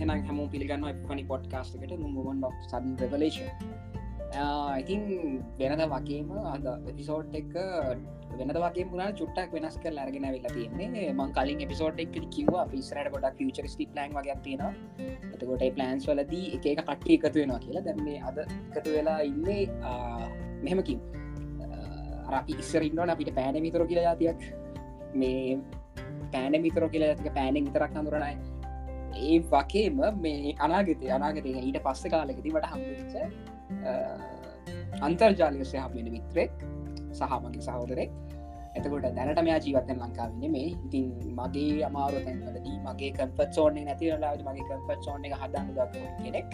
හෙන 0.00 0.10
හැම 0.10 0.40
පිළිගන්න 0.54 0.88
පනි 1.06 1.24
පොඩ්කාස්ටකට 1.32 1.96
මුවන් 2.16 2.42
ඩක් 2.42 2.70
සන් 2.70 2.96
රවලේෂන් 3.02 3.48
ඉතින් 4.82 5.02
වෙනද 5.58 5.82
වගේම 5.92 6.30
අද 6.52 6.66
එපිසෝට් 6.92 7.34
එක 7.34 7.52
වෙනද 8.38 8.56
වගේ 8.56 8.86
පුරා 8.90 9.10
චුට්ටක් 9.12 9.52
වෙනස් 9.56 9.76
කර 9.82 9.94
අරගෙන 10.04 10.26
වෙලා 10.26 10.52
තියන්නේ. 10.56 11.12
මං 11.12 11.30
කලින් 11.36 11.62
එපිසෝට් 11.66 12.00
එක 12.04 12.16
කිව 12.34 12.50
පිස්රට 12.72 13.10
ගොඩක් 13.14 13.38
ෆචරිස්ටි 13.40 13.86
ප්ලන් 13.92 14.16
වගේ 14.18 14.36
තියෙන 14.44 14.64
එතකොට 15.32 15.64
ප්ලන්ස් 15.76 16.08
වලදී 16.10 16.46
එක 16.56 16.66
එක 16.72 16.82
කට්ටි 16.82 17.18
එකතු 17.18 17.38
වෙනවා 17.40 17.62
කියලා. 17.64 17.84
දැන්නේ 17.88 18.18
අද 18.28 18.38
එකතු 18.42 18.90
වෙලා 18.96 19.20
ඉන්නේ 19.30 19.62
මෙහෙමකින් 20.64 21.00
අපි 22.32 22.58
ඉස්සරන්න 22.58 23.14
අපිට 23.14 23.32
පෑන 23.38 23.62
මිතර 23.62 23.86
කියලා 23.86 24.06
ජාතියක් 24.08 24.40
මේ 25.14 25.58
පෑන 26.32 26.60
මිතර 26.66 26.88
කියලා 26.92 27.14
ඇතික 27.14 27.32
පෑනෙ 27.38 27.64
විතරක් 27.66 27.98
අඳුරනයි 28.00 28.55
ඒ 29.22 29.38
වගේම 29.50 30.00
මේ 30.20 30.54
අනාගතය 30.58 31.12
අනාගතය 31.18 31.50
ඊට 31.58 31.80
පස්ස 31.82 32.12
කාලෙකති 32.14 32.54
වට 32.54 32.66
හම්ච 32.72 33.14
අන්තර්ජාලය 35.00 35.64
සහමෙන 35.64 36.08
මිත්‍රෙක් 36.16 36.52
සහමගේ 37.12 37.66
සහෝදරෙක් 37.68 38.10
එතකොට 38.76 39.06
දැනට 39.16 39.40
මෙයා 39.42 39.60
ජීවතෙන් 39.66 39.98
ලංකාවන්න 39.98 40.52
මේ 40.54 40.66
ඉතින් 40.86 41.06
මගේ 41.38 41.84
අමාරු 41.88 42.18
තැන්වලදී 42.26 42.76
මගේ 42.86 43.10
කම්පත් 43.10 43.60
ෝන්නේ 43.62 43.84
නැතිරලාට 43.84 44.42
මගේ 44.48 44.66
කම්පත් 44.70 45.12
ෝන 45.12 45.24
එක 45.24 45.36
හදන්න 45.42 45.68
ද 45.76 45.78
කෙනෙක්. 46.18 46.48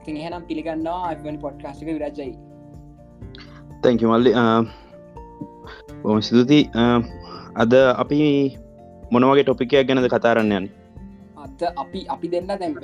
ඉතින් 0.00 0.16
එහෙනම් 0.16 0.44
පිළිගන්නවා 0.48 1.00
අවනි 1.10 1.38
පොඩ්කාස්ටික 1.38 1.88
විරජයි. 1.90 2.32
තැංකි 3.82 4.06
මල්ලි 4.06 4.32
බොම 6.02 6.20
සිදුති 6.22 6.60
අද 7.56 7.72
අපි 8.02 8.18
මොනවගේ 9.12 9.44
ටොපිකයක් 9.44 9.88
ගැනද 9.88 10.08
කතාරන්න 10.08 10.68
අද 11.60 11.74
අපි 11.76 12.00
අපි 12.14 12.26
දෙන්න 12.28 12.46
දැම්බ 12.46 12.78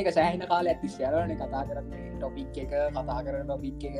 එක 0.00 0.08
සෑහන 0.16 0.44
කාල 0.52 0.66
ඇති 0.66 0.88
සයරන 0.88 1.32
කතා 1.36 1.62
කරන්න 1.68 1.90
ටොපික් 2.16 2.56
එක 2.64 2.72
කතා 2.96 3.20
කරන 3.26 3.44
ටොපික් 3.46 3.84
එක. 3.84 3.96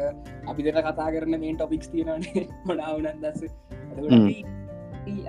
අපි 0.51 0.61
දෙට 0.67 0.81
කතා 0.89 1.09
කරන 1.15 1.37
මේ 1.43 1.53
ටොපික්ස් 1.55 1.89
තියෙනනේ 1.93 2.45
මොඩාවනන් 2.69 3.21
දස 3.25 3.41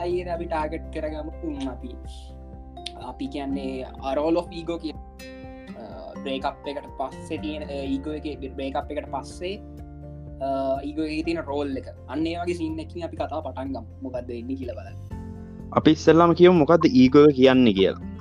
අයි 0.04 0.24
අපි 0.36 0.46
ටාගට් 0.46 0.86
කරගම. 0.96 1.28
අපි 1.74 1.92
අපි 3.12 3.26
කියන්නේ 3.36 3.86
අරෝලො 4.12 4.44
ඊගෝ 4.52 4.78
කිය 4.84 4.96
බ්‍රේකප් 6.24 6.68
එකට 6.72 6.88
පස්සේ 7.00 7.42
තියෙන 7.44 7.64
ඒගෝ 7.70 8.16
එක 8.20 8.48
බ්‍රේකප් 8.58 8.94
එකට 8.96 9.09
පස්සේ 9.16 9.56
ඒගෝ 10.88 11.09
තින 11.28 11.44
රෝල් 11.50 11.76
එක. 11.82 11.92
අන්නේ 12.08 12.38
වගේ 12.40 12.59
සින්නකින් 12.62 13.09
අපි 13.09 13.22
කතා 13.22 13.44
පටන්ගම් 13.44 13.86
මොකක්ද 14.06 14.34
එන්න 14.40 14.56
කියල 14.56 14.74
බල 14.80 14.90
අපි 15.74 16.00
ඉස්සල්ලාම 16.00 16.40
කියව 16.40 16.59
මොකක්ද 16.62 16.92
ඊගෝ 16.94 17.28
කියන්න 17.38 17.68
කියලා 17.80 18.12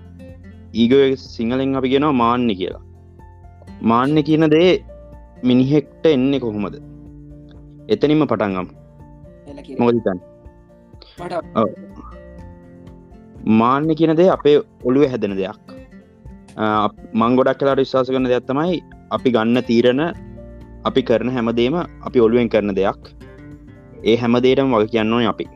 ඊගෝ 0.81 1.05
සිංහලෙන් 1.17 1.77
අපි 1.79 1.93
ගෙනවා 1.95 2.19
මාන්න 2.23 2.49
කියලා. 2.61 2.83
මාන්න 3.91 4.17
කියන 4.29 4.47
දේ 4.55 4.71
මිනිහෙක්ට 5.49 6.05
එන්නේ 6.15 6.43
කොහොමද? 6.45 6.77
එතනින්ම 7.93 8.25
පටන්ගම් 8.31 8.69
මොකතන් 9.81 10.19
මාන්න 13.61 13.89
කියන 13.99 14.13
දේ 14.21 14.29
අපේ 14.37 14.57
ඔළුව 14.89 15.05
හැදෙන 15.13 15.35
දෙයක්. 15.41 15.65
මං 17.21 17.37
ගොඩක් 17.39 17.59
කලාට 17.61 17.83
විශවාස 17.83 18.13
කරන 18.13 18.31
දෙයක් 18.33 18.47
තමයි 18.51 18.79
අපි 19.17 19.35
ගන්න 19.37 19.59
තීරණ 19.71 20.03
අපි 20.89 21.03
කරන 21.09 21.35
හැමදේම 21.37 21.77
අපි 22.09 22.19
ඔළුවෙන් 22.27 22.53
කරන 22.55 22.75
දෙයක්. 22.81 23.03
ඒ 24.09 24.17
හැමදේටම 24.23 24.73
වග 24.75 24.91
කියන්න 24.95 25.15
ඕන 25.17 25.29
අපි. 25.33 25.47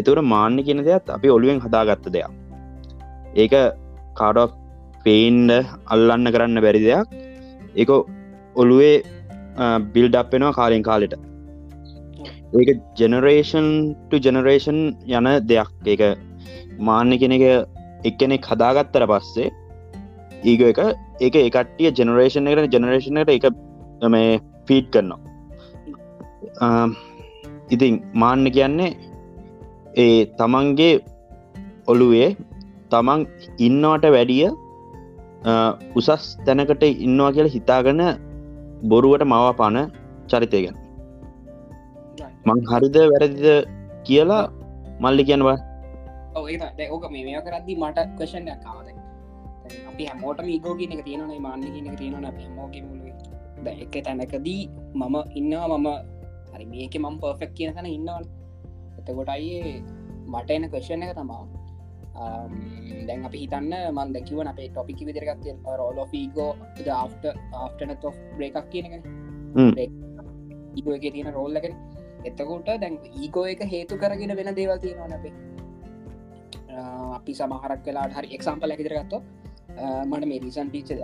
එතුර 0.00 0.18
මාන්න 0.32 0.58
කියන 0.66 0.82
දෙයක් 0.88 1.14
අපි 1.16 1.28
ඔළුවෙන් 1.36 1.62
හදාගත්ත 1.66 2.10
දෙයක්. 2.16 2.32
ඒක 3.42 3.54
කාඩක් 4.20 4.56
පේන්ඩ 5.04 5.50
අල්ලන්න 5.94 6.32
කරන්න 6.34 6.62
බැරි 6.64 6.80
දෙයක්. 6.86 7.08
එක 7.82 7.90
ඔළුවේ 8.62 8.96
බිල්ඩ් 9.94 10.14
අපෙනවා 10.22 10.56
කාලෙන් 10.58 10.86
කාලෙට. 10.88 11.14
ඒක 12.60 12.70
ජෙනරේෂන්ට 13.00 14.12
ජෙනරේෂන් 14.26 14.80
යන 15.18 15.28
දෙයක්. 15.50 15.70
ඒක 15.92 16.02
මාන්‍ය 16.88 17.18
කෙන 17.22 17.36
එක 17.38 17.44
එක්කෙනෙක් 18.08 18.48
හදාගත්තර 18.50 19.04
පස්සේ 19.12 19.50
ඒක 20.44 20.60
එක 20.70 20.80
ඒක 21.20 21.34
එකටිය 21.40 21.90
ජෙනරේෂන් 21.98 22.50
එකට 22.50 22.74
ජෙනරේෂනට 22.74 23.30
එක 23.36 23.46
මේ 24.14 24.40
ෆීට් 24.66 24.88
කරනවා. 24.94 25.20
ඉතින් 27.70 27.94
මාන්න 28.14 28.44
කියන්නේ 28.56 28.96
ඒ 29.96 30.26
තමන්ගේ 30.38 31.00
ඔළුවේ 31.90 32.28
තමන් 32.90 33.20
ඉන්නවට 33.58 34.06
වැඩිය 34.10 34.46
උසස් 35.94 36.26
තැනකට 36.46 36.84
ඉන්නවා 36.98 37.32
කියලා 37.32 37.56
හිතාගන 37.56 38.02
බොරුවට 38.84 39.24
මව 39.24 39.50
පණ 39.56 39.88
චරිතයගෙන 40.28 40.76
මං 42.46 42.60
හරිද 42.70 42.96
වැරදිද 43.12 43.46
කියලා 44.04 44.44
මල්ලි 45.00 45.24
කියනවා 45.24 45.58
ඕක 46.88 47.04
මේ 47.10 47.42
කරදදි 47.42 47.74
මට 47.76 48.08
කෂණ 48.18 48.50
කාද 48.64 48.88
අපි 49.90 50.04
හැමෝට 50.06 50.40
මීගෝ 50.42 50.74
කියන 50.74 50.92
එක 50.92 51.04
තියෙනන 51.04 51.32
මාන්න 51.40 51.62
කියන 51.66 51.96
තියෙනන 51.96 52.26
හමෝක 52.38 52.74
මුල. 52.82 52.98
එක 53.74 53.94
තැනකදී 54.04 54.62
මම 54.94 55.16
ඉන්නවා 55.34 55.78
මම 55.78 55.88
හරි 56.52 56.64
මේක 56.66 56.94
මම 56.96 57.16
පර්ෆෙක් 57.20 57.52
කියන 57.54 57.74
තැන 57.74 57.88
ඉන්නවල් 57.88 58.24
එතකොට 58.98 59.28
අයේ 59.28 59.74
මට 60.26 60.50
එන 60.50 60.64
කෂණ 60.70 61.02
එක 61.02 61.14
තමා 61.14 61.42
දැන් 63.08 63.24
අපි 63.24 63.38
හිතන්න 63.44 63.72
මන් 63.90 64.12
දැකිවන 64.16 64.50
අපේ 64.52 64.68
ටොපිකි 64.68 65.08
විදිරගත්ත 65.08 65.46
රෝලෝෆීගෝ 65.80 66.50
ආට 66.96 67.24
ආටනත් 67.54 68.04
බ්‍රේකක් 68.36 68.66
කියනගෙන 68.70 69.02
ඒගෝ 69.78 70.94
එක 70.96 71.06
තියෙන 71.12 71.32
රෝල්ලගෙන 71.34 71.74
එතකොට 72.24 72.68
දැන් 72.82 72.98
ඒගෝ 73.14 73.46
එක 73.52 73.62
හේතු 73.74 73.96
කරගෙන 73.96 74.36
වෙන 74.40 74.54
දේවල් 74.54 74.78
තියෙනවා 74.78 75.18
අපේ. 75.18 75.34
අපි 77.16 77.32
සමහරක් 77.34 77.82
කලාට 77.84 78.16
හරි 78.16 78.34
එක්සම්පල 78.36 78.72
ඇකිදිරගත්ත 78.74 79.14
මට 80.06 80.24
මේ 80.30 80.40
රිසන් 80.44 80.70
පිච්චද 80.74 81.00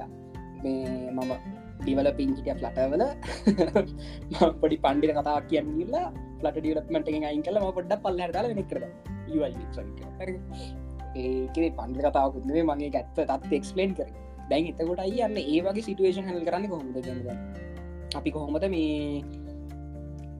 මේ 0.64 1.10
මම 1.12 1.32
ඩිවල 1.80 2.08
පිංචිටිය 2.18 2.54
ෆලටවල 2.60 3.02
පොඩි 4.62 4.76
පණ්ඩිට 4.84 5.16
කතා 5.18 5.38
කියන්නලා 5.50 6.06
ලට 6.42 6.56
ඩියලක්මට 6.58 7.08
අයින් 7.30 7.46
කල 7.46 7.58
ම 7.60 7.70
පොඩ්ඩ 7.78 8.02
පල්ල 8.04 8.26
හදාල 8.26 8.50
වෙනෙක්කර 8.52 8.82
ඒකේ 11.16 11.70
පන්ඩි 11.78 12.06
කතාවකුත්ේ 12.06 12.64
මගේ 12.70 12.90
ගැත්ත 12.94 13.18
තත් 13.20 13.52
එක්ස්පලේන් 13.58 13.94
කර. 13.98 14.08
දැන් 14.50 14.70
එතකොට 14.70 15.02
අයන්න 15.04 15.36
ඒ 15.42 15.60
වගේ 15.66 15.86
සිටුවේෂන් 15.88 16.28
හල් 16.28 16.44
කරන්න 16.48 16.68
කොහොමද 16.70 16.96
අපි 18.14 18.30
කොහොමද 18.30 18.66
මේ 18.74 19.22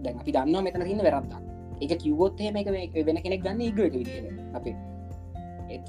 දැන් 0.05 0.21
අපි 0.23 0.35
දන්න 0.37 0.65
මෙතන 0.67 0.87
තින්න 0.91 1.05
වැරත්තා 1.07 1.41
එක 1.81 1.97
කිව්වොත් 2.03 2.41
එහෙම 2.41 2.57
එක 2.57 2.69
වෙන 3.07 3.19
කෙනෙක් 3.25 3.43
ගන්න 3.45 3.61
ඉග 3.61 3.81
එක 3.81 3.97
විදිර 4.01 4.25
අපේ. 4.55 4.77
එතට 5.69 5.89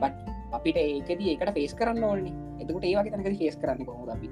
බට 0.00 0.14
අපිට 0.52 0.76
ඒකද 0.78 1.20
ඒකට 1.22 1.52
ෆේස් 1.58 1.74
කරන්න 1.78 2.04
ඕනි. 2.04 2.32
එතකට 2.60 2.84
ඒවගේ 2.84 3.12
තනක 3.14 3.36
ෆේස් 3.42 3.56
කරන්න 3.60 3.86
කොහොද 3.88 4.10
අපි? 4.16 4.30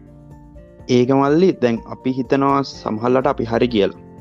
ඒක 0.89 1.11
මල්ලි 1.19 1.51
දැන් 1.63 1.77
අපි 1.95 2.11
හිතනවා 2.19 2.63
සමහල්ලට 2.71 3.31
අපි 3.33 3.45
හරි 3.53 3.69
කියලා 3.75 4.12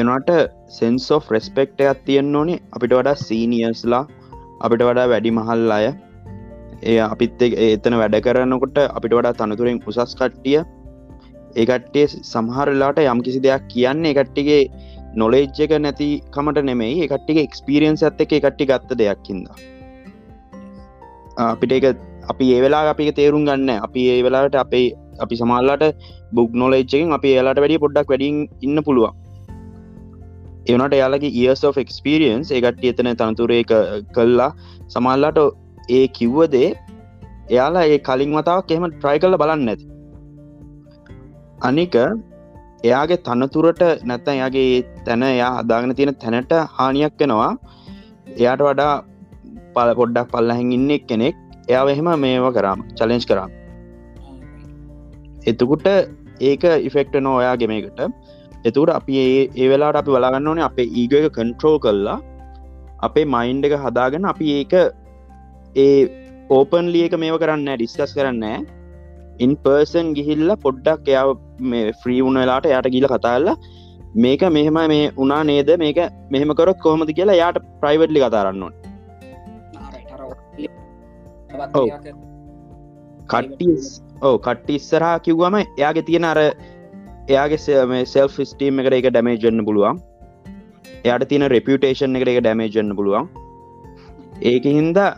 එනට 0.00 0.30
සෙන්ස් 0.76 1.06
of 1.16 1.26
රෙස්පෙක්ට 1.34 1.80
එකත් 1.84 2.00
තියෙන්න්න 2.06 2.38
ඕනේ. 2.40 2.62
අපිට 2.76 2.94
වඩා 2.98 3.16
සීනියස්ලා 3.26 4.02
අපිට 4.64 4.82
වඩා 4.88 5.10
වැඩි 5.12 5.34
මහල් 5.38 5.74
අය. 5.76 5.86
ඒ 6.90 6.96
අපිත් 7.12 7.42
එතන 7.66 7.96
වැඩ 8.00 8.16
කරන්නකොට 8.26 8.78
අපිට 8.86 9.14
වඩා 9.18 9.34
තනතුරෙන් 9.40 9.78
උසස් 9.90 10.16
කට්ටිය. 10.20 10.58
ඒකට්ටිය 11.60 12.06
සමහරලාට 12.32 12.98
යම් 13.04 13.22
කිසි 13.26 13.44
දෙයක් 13.46 13.68
කියන්නේ 13.74 14.14
එකට්ටිගේ 14.14 14.62
නොලේජ් 15.22 15.62
එක 15.66 15.74
නැතිකමට 15.86 16.64
නෙමෙයි. 16.70 16.98
එකට්ටිගේ 17.06 17.46
එක්ස්පිරියන්ස් 17.48 18.02
ඇත්ත 18.08 18.26
එක 18.26 18.34
එකට්ටි 18.40 18.70
ගත්ත 18.72 19.00
දෙයක්කින්ද 19.02 19.46
අපිට 21.36 21.72
එක 21.78 21.86
අපි 22.32 22.46
ඒ 22.56 22.60
වෙලා 22.64 22.84
අපි 22.92 23.12
තේරුම් 23.18 23.44
ගන්න 23.48 23.70
අපි 23.86 24.02
ඒ 24.12 24.22
වෙලාට 24.26 24.56
අපේ 24.64 24.86
අපි 25.24 25.34
සමල්ලාට 25.40 25.84
බුක් 26.36 26.50
නොලේච්චකින් 26.62 27.12
අපි 27.18 27.36
ඒලාට 27.38 27.60
වැඩි 27.64 27.82
පොඩ්ඩක් 27.84 28.10
වැඩින් 28.12 28.48
ඉන්න 28.66 28.78
පුළුවන්. 28.88 29.14
එවනට 30.66 30.94
යාලගේ 30.94 31.32
ඒස් 31.42 31.62
of 31.64 31.78
එක්ස්පිරියන්ස් 31.78 32.50
ඒකට්ටිය 32.50 32.92
එතන 32.92 33.10
තනතුරේ 33.20 33.62
කල්ලා 34.16 34.50
සමල්ලාට 34.88 35.40
ඒ 35.90 36.04
කිව්වදේ 36.18 36.68
එයාලා 37.50 37.84
ඒ 37.86 37.98
කලින් 38.08 38.36
වතාවක් 38.38 38.70
එහෙම 38.70 38.86
ට්‍රයි 38.92 39.22
කල්ල 39.24 39.40
බලන්න 39.42 39.72
ඇති 39.72 39.86
අනික 41.60 41.96
එයාගේ 42.84 43.22
තනතුරට 43.26 43.82
නැත්තන් 44.04 44.34
එයාගේ 44.34 44.70
තැන 45.06 45.24
එයා 45.24 45.52
අදාගෙන 45.60 45.96
තියෙන 45.96 46.14
තැනට 46.16 46.52
හානියක් 46.78 47.14
වෙනවා. 47.20 47.52
එයාට 48.36 48.62
වඩා 48.66 48.92
පල 49.74 49.90
පොඩ්ඩක් 50.00 50.32
පල්ලහැන් 50.32 50.72
ඉන්නෙක් 50.72 51.04
කෙනෙක්. 51.10 51.36
එයා 51.68 51.84
එහෙම 51.92 52.08
මේවා 52.20 52.52
කරාම 52.52 52.80
චලෙන්ජ් 52.98 53.24
කරා 53.30 53.48
එතකුට 55.46 55.86
ඒක 56.40 56.64
ඉෆෙක්ට 56.88 57.14
නෝ 57.20 57.36
ඔයා 57.40 57.56
ගෙමකට 57.56 58.00
එතුට 58.64 58.92
අපි 58.98 59.14
ඒ 59.22 59.68
වෙලාට 59.72 60.00
අපි 60.00 60.14
බලාගන්න 60.14 60.50
ඕනේ 60.52 60.66
අපේ 60.68 60.88
ඊග 61.00 61.14
එක 61.18 61.28
කන්ට්‍රෝ 61.38 61.76
කල්ලා 61.78 62.18
අපේ 63.02 63.26
මයින්් 63.26 63.64
එක 63.68 63.76
හදාගෙන 63.84 64.30
අපි 64.32 64.46
ඒක 64.58 64.74
ඒ 65.76 65.92
ඕපන්ලිය 66.50 67.04
එක 67.08 67.16
මේව 67.22 67.38
කරන්න 67.42 67.70
ඩිස්කස් 67.72 68.16
කරන්න 68.18 68.44
ඉන් 69.38 69.54
පර්සන් 69.64 70.10
ගිහිල්ල 70.18 70.50
පොඩ්ඩක් 70.64 71.08
එයාව 71.12 71.30
මේ 71.72 71.86
ෆ්‍රී 72.02 72.20
වුණලාට 72.20 72.70
යට 72.70 72.92
ගිල 72.94 73.08
කතාල්ලා 73.08 73.56
මේක 74.16 74.42
මෙහෙම 74.48 74.78
මේ 74.88 75.10
උනා 75.16 75.42
නේද? 75.44 75.70
මේක 75.78 75.98
මෙහෙම 76.30 76.54
කරොත් 76.54 76.78
කොහොමද 76.78 77.10
කියලා 77.10 77.34
යාට 77.34 77.58
ප්‍රයිවට්ලි 77.80 78.20
කතාරන්න. 78.20 78.62
කට්ටි 83.28 83.66
ඕ 84.22 84.36
කට්ටි 84.38 84.78
ඉස්සරහා 84.80 85.18
කිව්වම 85.20 85.56
එයාගේ 85.58 86.06
තියෙන 86.06 86.24
අර 86.24 86.38
එයාගේ 87.28 87.86
මේ 87.86 88.04
සෙල් 88.06 88.28
ස්ටීම් 88.28 88.80
එකට 88.80 88.96
එක 88.98 89.08
ඩැමේජන්න 89.08 89.64
පුළුවන්. 89.64 90.00
එයාට 91.04 91.28
තියෙන 91.28 91.48
රෙපියුටේෂන් 91.50 92.16
එකට 92.16 92.32
එක 92.32 92.40
ඩැමේජන්න 92.40 92.96
පුළුවන්. 92.96 93.28
ඒක 94.42 94.64
හින්දා 94.66 95.10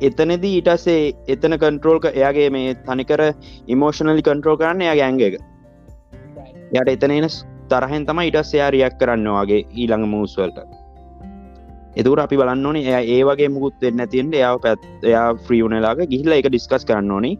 එතනදී 0.00 0.52
ඊටස්සේ 0.52 1.00
එතන 1.28 1.56
කන්ට්‍රෝල්ක 1.56 2.06
එයාගේ 2.12 2.48
මේ 2.50 2.74
තනිකර 2.86 3.22
ඉමෝෂනලි 3.68 4.22
කන්ට්‍රෝල් 4.22 4.56
කරන්න 4.56 4.86
එයා 4.86 4.96
ගැංග 4.96 5.20
එක. 5.28 5.36
යට 6.72 6.94
එතන 6.94 7.18
එන 7.18 7.28
තරහෙන් 7.68 8.06
තම 8.06 8.24
ඉටස් 8.30 8.54
එයා 8.54 8.70
රියක් 8.70 8.96
කරන්න 9.00 9.28
වගේ 9.34 9.66
ඊළඟ 9.74 10.08
මූස්වල්ට 10.14 10.58
එතුර 11.96 12.20
අපි 12.20 12.36
බලන්න 12.36 12.66
ඕනේ 12.66 12.94
එය 13.00 13.04
ඒ 13.16 13.22
වගේ 13.24 13.48
මුකුත් 13.48 13.76
වෙන්න 13.82 14.02
තියෙන්ට 14.12 14.34
එයා 14.34 14.54
පැත් 14.58 14.82
එයා 15.04 15.28
ෆ්‍රියුණලාගේ 15.46 16.08
ගිහිල්ල 16.12 16.34
එක 16.36 16.48
ඩිස්කස් 16.48 16.86
කරන්න 16.88 17.14
ඕනි. 17.16 17.32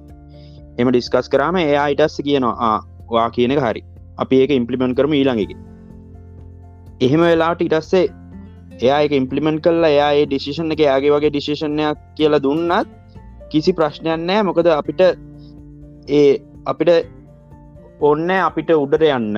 එම 0.78 0.88
ඩිස්කස් 0.90 1.28
කරාම 1.28 1.58
එයා 1.62 1.88
ඉටස්ස 1.94 2.22
කියනවා 2.28 2.76
වා 3.10 3.28
කියන 3.30 3.56
එක 3.56 3.62
හරි. 3.64 3.82
අපි 4.18 4.42
ඒක 4.42 4.52
ඉම්පලිමෙන්ට් 4.58 4.96
කරම 4.98 5.14
ඊළඟකි 5.18 5.56
එහෙම 7.00 7.22
වෙලාට 7.24 7.64
ඉටස්සේ 7.66 8.04
එයා 8.80 9.00
එක 9.06 9.14
ඉම්පලිමෙන්ට් 9.20 9.64
කල්ලා 9.66 9.94
එයා 9.94 10.10
ඒ 10.18 10.26
ඩිසිෂන් 10.26 10.74
එක 10.74 10.82
යාගේ 10.88 11.14
වගේ 11.14 11.32
ඩිසිෂණයක් 11.32 11.98
කියලා 12.16 12.44
දුන්නත් 12.46 12.88
කිසි 13.50 13.72
ප්‍රශ්නයක් 13.72 14.24
නෑ 14.28 14.46
මොකද 14.48 14.70
අපිට 14.72 15.02
ඒ 16.10 16.30
අපිට 16.66 16.90
ඔන්න 18.00 18.30
අපිට 18.30 18.70
උඩට 18.74 19.04
යන්න. 19.08 19.36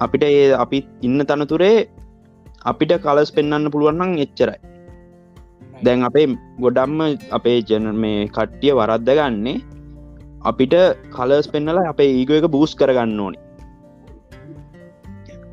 අපිට 0.00 0.24
ඒ 0.24 0.52
අපි 0.54 0.78
ඉන්න 1.02 1.20
තනතුරේ 1.22 1.88
අපිට 2.64 2.92
කලස් 3.04 3.30
පෙන්න්න 3.30 3.70
පුළුවන්නම් 3.72 4.18
එච්චරයි. 4.18 4.58
දැන් 5.82 6.02
අපේ 6.02 6.26
ගොඩම්ම 6.60 7.00
අපේ 7.30 7.58
ජන 7.62 7.88
මේ 7.94 8.28
කට්ටිය 8.28 8.72
වරද්ද 8.72 9.10
ගන්නේ 9.18 9.56
අපිට 10.48 10.74
කලස් 11.14 11.46
පෙන්නලා 11.52 11.90
අපේ 11.92 12.10
ඒග 12.14 12.30
එක 12.38 12.46
බූස් 12.54 12.72
කරගන්න 12.80 13.20
ඕනි. 13.24 13.38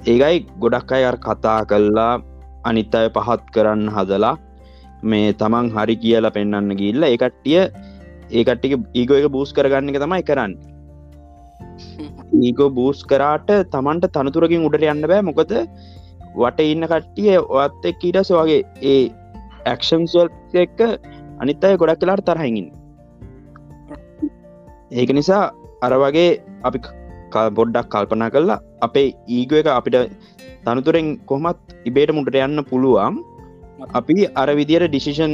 ඒකයි 0.06 0.38
ගොඩක් 0.62 0.92
අය 0.98 1.04
අර 1.10 1.18
කතා 1.26 1.60
කල්ලා 1.72 2.12
අනිත් 2.70 2.96
අය 3.00 3.08
පහත් 3.16 3.44
කරන්න 3.56 3.90
හදලා 3.96 4.36
මේ 5.04 5.34
තමන් 5.42 5.74
හරි 5.76 5.96
කියලා 6.04 6.36
පෙන්න්න 6.38 6.78
ගිල්ල 6.82 7.08
ඒකට්ටිය 7.10 7.60
ඒකට්ටික 8.32 8.74
ඒගෝ 9.00 9.20
එක 9.22 9.28
බූස් 9.36 9.52
කරගන්න 9.58 9.92
එක 9.92 10.00
තමයි 10.04 10.24
කරන්න. 10.30 10.54
ඒගෝ 12.44 12.70
බූස් 12.80 13.04
කරාට 13.12 13.52
තමන්ට 13.74 14.14
තනතුරකින් 14.16 14.66
උඩට 14.70 14.88
යන්න 14.94 15.10
බෑ. 15.12 15.28
මොකද 15.30 15.52
වට 16.40 16.72
ඉන්න 16.72 16.88
කට්ටිය 16.92 17.38
ඔත් 17.64 17.86
එක් 17.92 18.08
ඊටස 18.08 18.32
වගේ 18.38 18.64
ඒ 18.94 19.04
ඇක්ෂන්ස්වල් 19.72 20.34
එක්ක 20.64 20.82
අනිත් 21.42 21.64
අය 21.68 21.78
ගොඩක් 21.82 22.02
කලාට 22.02 22.26
තරහැඟින් 22.30 22.68
ඒක 24.92 25.10
නිසා 25.18 25.44
අර 25.82 25.94
වගේ 26.04 26.42
අපි 26.64 26.80
පොඩ්ඩක් 27.58 27.88
කල්පනා 27.94 28.30
කරලා 28.30 28.60
අපේ 28.82 29.08
ඊගෝ 29.28 29.62
එක 29.62 29.70
අපිට 29.70 29.98
තනතුරෙන් 30.66 31.08
කොහමත් 31.26 31.58
ඉබේට 31.86 32.12
මුට 32.14 32.36
යන්න 32.36 32.64
පුළුවන්. 32.70 33.16
අපි 34.00 34.16
අර 34.36 34.50
විදියට 34.60 34.88
ඩිසිෂන් 34.88 35.34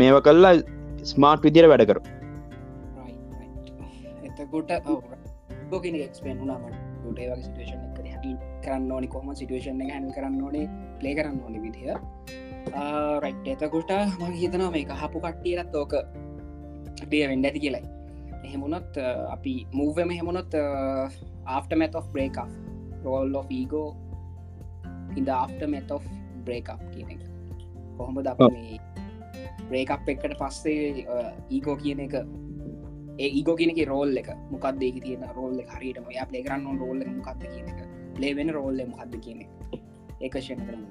මේව 0.00 0.16
කල්ලා 0.26 0.54
ස්මාර්ට් 1.04 1.46
විදිර 1.46 1.66
වැඩ 1.70 1.84
කරු 1.88 2.00
එතකොට 4.28 4.70
ෝකෙන 5.72 5.94
එක්ස්පෙන් 5.96 6.38
වුණාමට 6.40 6.76
ට 7.04 7.18
වගේ 7.18 7.42
සිටේෂන් 7.44 7.80
එක 7.86 8.06
හැටල් 8.06 8.34
කරන්න 8.64 8.92
ඕනි 8.92 9.08
කොම 9.14 9.28
සිටුවේෂන් 9.34 9.82
එක 9.84 9.92
හැල් 9.94 10.10
කරන්න 10.16 10.42
ඕනේ? 10.42 10.66
ප්ලේ 11.00 11.14
කරන්න 11.18 11.38
ඕනි 11.44 11.58
විදිහ 11.64 11.86
රයිට් 13.24 13.46
එතකොට 13.54 13.92
මං 14.20 14.34
හිතනවා 14.42 14.70
මේ 14.74 14.98
හපු 15.02 15.18
කට්ටියරත් 15.24 15.78
ඕක 15.82 15.94
ඩිය 17.02 17.24
වෙන්ඩ 17.30 17.48
ඇති 17.48 17.64
කියලයි 17.64 17.82
එහෙමුණත් 18.46 18.98
අපි 19.34 19.54
මූවම 19.78 20.10
හෙමුණොත් 20.18 20.54
after 21.56 21.76
meth 21.82 21.96
of 22.00 22.06
break 22.16 22.36
up. 22.44 22.50
Role 23.06 23.34
of 23.40 23.50
ego 23.60 23.82
in 25.16 25.24
the 25.28 25.34
after 25.44 25.68
meth 25.74 25.92
of 25.96 26.04
break 26.46 26.68
up 26.74 26.82
කියන 26.94 27.10
එක. 27.14 27.22
කොහොමද 27.98 28.28
අප 28.32 28.40
මේ 28.54 28.78
බ්‍රේකප් 29.70 30.08
එකට 30.12 30.34
පස්සේ 30.40 31.06
ඊගෝ 31.56 31.76
කියන 31.82 32.00
එක 32.06 32.14
ඒ 33.18 33.28
ඒගෝ 33.28 33.56
කියනක 33.60 33.80
රෝල් 33.92 34.12
එක 34.22 34.28
මොකක්ද 34.52 34.82
තියෙන 35.04 35.24
රෝල්ල 35.36 35.58
හරිට 35.74 35.98
ය 36.16 36.24
ප්ලේ 36.30 36.42
කරන්න 36.46 36.78
රෝල්ල 36.82 37.00
මොකක්ද 37.18 37.42
කියන 37.52 37.68
එක. 37.72 37.80
ලේවෙන 38.22 38.50
රෝල්ල 38.56 38.80
මොකක්ද 38.92 39.14
කියන 39.24 39.40
ඒකශය 40.24 40.54
කරන්න. 40.60 40.84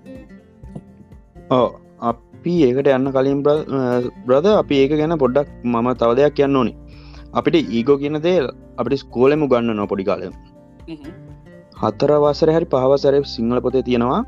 ඕ 1.58 1.68
අපි 2.10 2.54
ඒකට 2.68 2.90
යන්න 2.96 3.12
කලින් 3.16 3.40
බ්‍රද 4.28 4.48
අපි 4.62 4.76
ඒක 4.84 4.94
ගැන 5.02 5.18
පොඩ්ඩක් 5.24 5.50
මම 5.74 5.90
තව 6.02 6.12
දෙයක් 6.20 6.36
කියන්න 6.40 6.60
ඕනි 6.62 6.74
අපිට 7.34 7.56
ඊගෝ 7.56 7.98
කියන 7.98 8.22
දේ 8.22 8.40
අපිට 8.78 9.00
ස්කෝලෙමු 9.00 9.48
ගන්න 9.48 9.76
නො 9.76 9.88
පොඩි 9.88 10.04
කාලය 10.04 10.32
හතර 11.78 12.12
වසර 12.20 12.52
හැරි 12.52 12.66
පහවසරය 12.66 13.20
සිංහල 13.26 13.62
පොතේ 13.62 13.84
තියෙනවා 13.84 14.22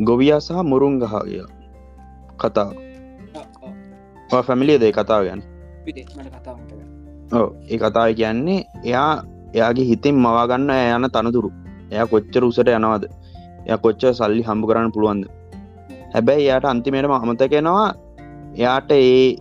ගොවියා 0.00 0.40
සහ 0.40 0.64
මුරුන් 0.64 0.98
ගහය 0.98 1.44
කතා 2.38 2.70
ෆැමිලිය 4.42 4.78
දේ 4.78 4.92
කතාව 4.92 5.22
ගැන 5.26 5.42
ඕ 7.32 7.48
ඒ 7.68 7.78
කතාව 7.78 8.14
කියන්නේ 8.14 8.60
එයා 8.84 9.12
එයාගේ 9.54 9.86
හිතින් 9.86 10.16
මවාගන්න 10.16 10.70
යන 10.70 11.08
තනතුරු. 11.08 11.50
එය 11.90 12.06
කොච්චර 12.06 12.44
උසට 12.44 12.68
යනවාද? 12.68 13.04
එය 13.66 13.76
කොච්ච 13.78 14.02
සල්ලි 14.10 14.42
හම්බ 14.42 14.64
කරන්න 14.68 14.92
පුළුවන්ද? 14.92 15.24
හැබැයි 16.14 16.46
එයාට 16.46 16.66
අන්තිමේටම 16.66 17.14
අමතකෙනවා 17.14 17.86
එයාට 18.54 18.90
ඒ 18.92 19.36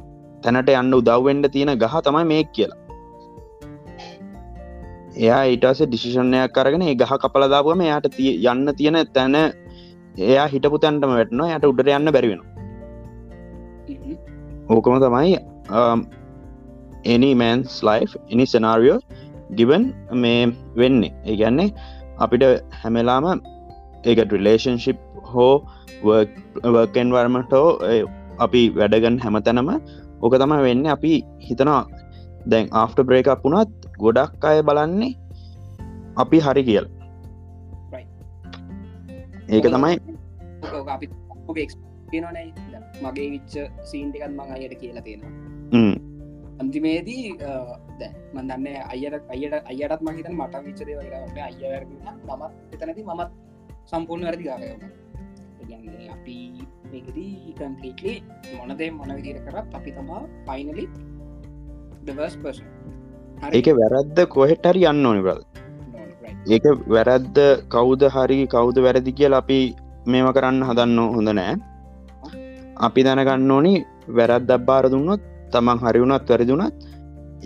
තැනට 0.46 0.70
යන්න 0.80 0.98
උදව්වෙන්ඩ 1.00 1.52
තියෙන 1.54 1.72
ගහ 1.84 1.96
තමයි 2.08 2.26
මේ 2.32 2.44
කියලා. 2.56 2.80
එයා 5.24 5.44
ඊටස 5.52 5.82
ඩිසිෂණයක් 5.86 6.54
කරගෙන 6.56 6.84
ගහ 7.02 7.14
කපලදාපුම 7.24 7.82
එයාට 7.86 8.08
යන්න 8.52 8.68
තියෙන 8.80 8.98
තැන 9.16 9.36
එයා 10.32 10.48
හිටපු 10.54 10.78
තැන්ටම 10.84 11.14
වැටනවා 11.20 11.56
යට 11.58 11.68
උඩට 11.70 11.92
යන්න 11.98 12.14
බැරිවෙන 12.16 12.42
ඕකම 14.74 14.96
තමයි 15.04 15.36
එනිමන්ස් 17.14 17.78
ලයි් 17.88 18.04
එනි 18.34 18.46
සනාරියෝ 18.54 19.00
ගිබන් 19.58 19.84
මේ 20.24 20.44
වෙන්නේ. 20.80 21.14
ඒ 21.30 21.36
ගැන්නේ 21.42 21.70
අපිට 22.24 22.44
හැමලාම 22.82 23.26
ඒකට 24.10 24.32
රිලේෂන්ශිප් 24.36 25.00
හෝ 25.32 25.54
වර්කන් 26.06 27.10
වර්මටෝ 27.16 27.68
අපි 28.46 28.62
වැඩගන් 28.80 29.18
හැමතැනම 29.26 29.70
ඕක 30.24 30.34
තම 30.42 30.54
වෙන්න 30.68 30.86
අපි 30.96 31.14
හිතනවා 31.48 31.84
දැන් 32.52 32.66
ආෆ්ට 32.82 33.00
බ්‍රේක් 33.08 33.30
වුණත් 33.44 33.72
ගොඩක් 34.04 34.44
අය 34.50 34.58
බලන්නේ 34.68 35.14
අපි 36.24 36.38
හරි 36.46 36.64
කියල්. 36.70 36.86
ඒක 39.50 39.66
තමයි 39.68 39.96
මගේ 43.04 43.28
විච්ච 43.34 43.54
සීන්ටිකත් 43.90 44.32
මං 44.32 44.52
අයට 44.56 44.76
කියලා 44.82 45.06
තියෙනවා. 45.08 45.34
අන්තිමේදී 46.62 47.26
මන්දන්න 48.34 48.68
අයට 48.94 49.16
අයට 49.34 49.56
අයටත් 49.72 50.02
මහිත 50.08 50.28
මට 50.32 50.54
විච්චද 50.68 50.90
අය 50.90 51.10
මමත් 52.30 52.54
එතනති 52.74 53.04
මමත් 53.04 53.32
සම්පූර්ණ 53.92 54.26
වැරදි 54.28 54.44
ගන්නේ 55.68 56.08
අපි 56.16 56.38
මේකදී 56.96 57.54
කම්පලීටලි 57.58 58.14
මොනදේ 58.58 58.90
මොන 58.98 59.12
විදිර 59.18 59.38
කරත් 59.46 59.74
අපි 59.78 59.92
තමා 59.92 60.22
පයිනලි 60.48 60.86
දවස් 62.08 62.36
පස 62.44 62.60
ඒක 63.52 63.68
වැරද්ද 63.80 64.20
කොහෙට 64.36 64.68
හරි 64.70 64.84
යන්න 64.92 65.08
ඕනි 65.10 65.24
බල 65.26 65.40
ඒක 66.48 66.66
වැරද්ද 66.88 67.38
කවුද 67.74 68.04
හරි 68.16 68.38
කවුද 68.48 68.78
වැරදි 68.86 69.12
කියල 69.20 69.36
අපි 69.40 69.60
මේම 70.06 70.28
කරන්න 70.36 70.68
හදන්න 70.68 71.00
හොඳ 71.16 71.32
නෑ. 71.32 71.56
අපි 72.80 73.06
දැනගන්න 73.08 73.52
ඕනි 73.52 73.74
වැරද්දක් 74.18 74.66
බාර 74.68 74.88
දුන්නොත් 74.94 75.26
තමන් 75.54 75.82
හරි 75.84 76.04
වුණත් 76.04 76.30
වැරදිුණත් 76.30 76.86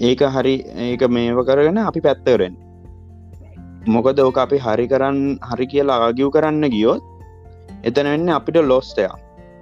ඒක 0.01 0.21
හරි 0.35 0.55
ඒක 0.87 1.05
මේව 1.09 1.39
කරගෙන 1.47 1.79
අපි 1.83 2.03
පැත්තවරෙන් 2.07 2.59
මොකද 3.87 4.19
ඕක 4.19 4.37
අපි 4.45 4.61
හරි 4.65 4.85
කරන්න 4.93 5.23
හරි 5.49 5.67
කියලා 5.73 5.97
ආගිව් 6.03 6.29
කරන්න 6.35 6.69
ගියොත් 6.75 7.03
එතන 7.83 8.11
වෙන්න 8.13 8.35
අපිට 8.37 8.61
ලොස්ටයා 8.65 9.17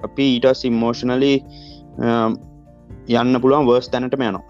අපි 0.05 0.25
ඊට 0.33 0.47
සිම්මෝෂනලි 0.61 1.33
යන්න 3.19 3.41
පුළුවන් 3.43 3.67
වර්ස් 3.69 3.89
තැනටම 3.93 4.23
යනවා. 4.29 4.45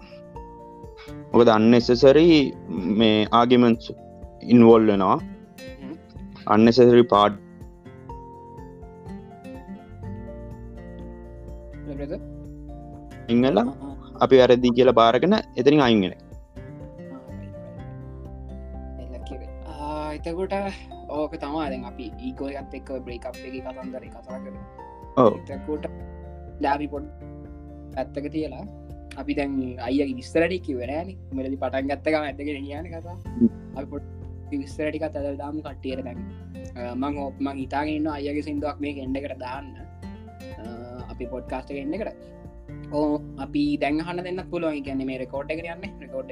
ඔක 1.32 1.42
දන්න 1.48 1.74
එසසරි 1.80 2.28
මේ 3.00 3.18
ආගිමන්ස් 3.40 3.90
ඉන්වෝල් 4.54 4.86
වෙනවා. 4.92 5.18
අන්නසරි 6.54 7.04
පාඩ් 7.12 7.34
ඉංගල 13.34 13.58
අපි 14.24 14.34
වැරදි 14.40 14.74
කියලා 14.76 14.98
බාරගෙන 15.00 15.36
එතනින් 15.60 15.84
අයිගෙන 15.86 16.14
එතකොට 20.18 20.54
ඕක 21.18 21.32
තමාදැන් 21.42 21.84
අපි 21.90 22.06
ඒකෝයත් 22.26 22.74
එක්ක 22.78 22.88
බ්‍රේකප් 23.06 23.36
එක 23.48 23.56
කතන්දර 23.66 24.04
කතා 24.14 24.38
කර 24.44 24.54
එතකොට 25.26 25.88
ඩාබි 26.60 26.86
පොඩ් 26.92 27.06
ඇත්තක 28.00 28.28
තියලා 28.34 28.64
අපි 29.20 29.32
දැන් 29.38 29.52
අය 29.86 29.98
විස්තරටි 30.18 30.58
කිවරෑන 30.66 31.10
මෙලදි 31.38 31.56
පටන් 31.62 31.90
ගත්තකම 31.90 32.24
ඇතගෙන 32.28 32.66
කියන 32.68 32.86
කතා. 32.94 33.16
අපි 33.76 33.86
පොට් 33.92 34.06
විස්තරටික 34.62 35.04
තදල් 35.14 35.36
දාම 35.42 35.56
කට්ටියට 35.66 36.04
දැන්. 36.06 36.18
මං 37.02 37.14
ඔප්මං 37.26 37.56
හිතාගන්න 37.62 38.08
අයගේ 38.16 38.44
සිින්දුවක් 38.48 38.78
මේ 38.84 38.92
එන්ඩකට 39.06 39.38
දාන්න. 39.44 39.72
අපි 41.12 41.24
පොඩ්කාස්ට 41.32 41.72
එන්න 41.82 41.96
කර 42.02 42.10
ඕ 42.98 43.08
අපි 43.44 43.62
දැන්හන්න 43.82 44.22
දෙන්න 44.28 44.40
පුළුවන්. 44.52 44.78
ගැන 44.86 45.02
මේ 45.10 45.18
රකෝඩ් 45.24 45.50
එක 45.54 45.64
යන්න. 45.64 45.84
රකෝඩ් 46.04 46.30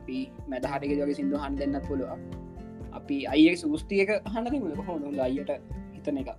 අපි 0.00 0.18
මැදහටක 0.52 0.92
ජොග 1.00 1.14
සිින්දු 1.20 1.40
හන් 1.44 1.58
දෙන්න 1.62 1.80
පුළුවන්. 1.88 2.20
අපි 2.98 3.16
අය 3.32 3.48
සූස්තියක 3.64 4.10
හන්න 4.34 4.46
හොඳ 4.86 5.18
අයට 5.26 5.50
හිතන 5.94 6.20
එක 6.22 6.30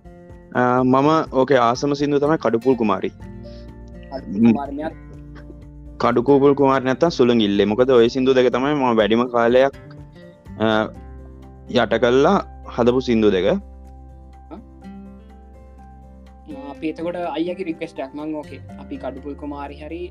මම 0.52 1.08
ඕක 1.32 1.50
ආසම 1.60 1.94
සිින්දු 1.94 2.18
තමයි 2.18 2.38
කඩුපුල් 2.38 2.74
කුමාරි 2.74 3.10
කඩුකූපුල් 6.00 6.54
කුමාර 6.54 6.82
නැත 6.82 7.04
සුළඟ 7.10 7.42
ඉල්ලෙ 7.42 7.64
මොකද 7.64 7.90
ඔය 7.92 8.08
සිින්දු 8.08 8.34
දෙක 8.34 8.50
තමයි 8.50 8.74
ම 8.74 8.96
වැඩිම 8.98 9.22
කාලයක් 9.30 9.74
යට 11.74 11.94
කල්ලා 11.96 12.38
හදපු 12.68 13.00
සිින්දු 13.00 13.30
දෙක 13.30 13.46
අපේතකොට 16.72 17.16
අයගේ 17.28 17.64
රික්වස්ටක් 17.64 18.10
මං 18.14 18.34
ඕකේ 18.34 18.60
අපි 18.78 18.96
කඩුපුල් 18.96 19.34
කුමාරි 19.36 19.76
හරි 19.76 20.02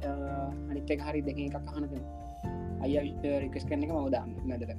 අනිත්තක 0.69 1.01
හරි 1.07 1.21
දෙක 1.21 1.37
එකක් 1.39 1.55
අහනද 1.67 1.93
අය 2.81 2.93
රිකස් 3.43 3.65
කරන 3.65 3.83
එක 3.83 3.91
මවදාන්න 3.91 4.31
නැදට 4.45 4.71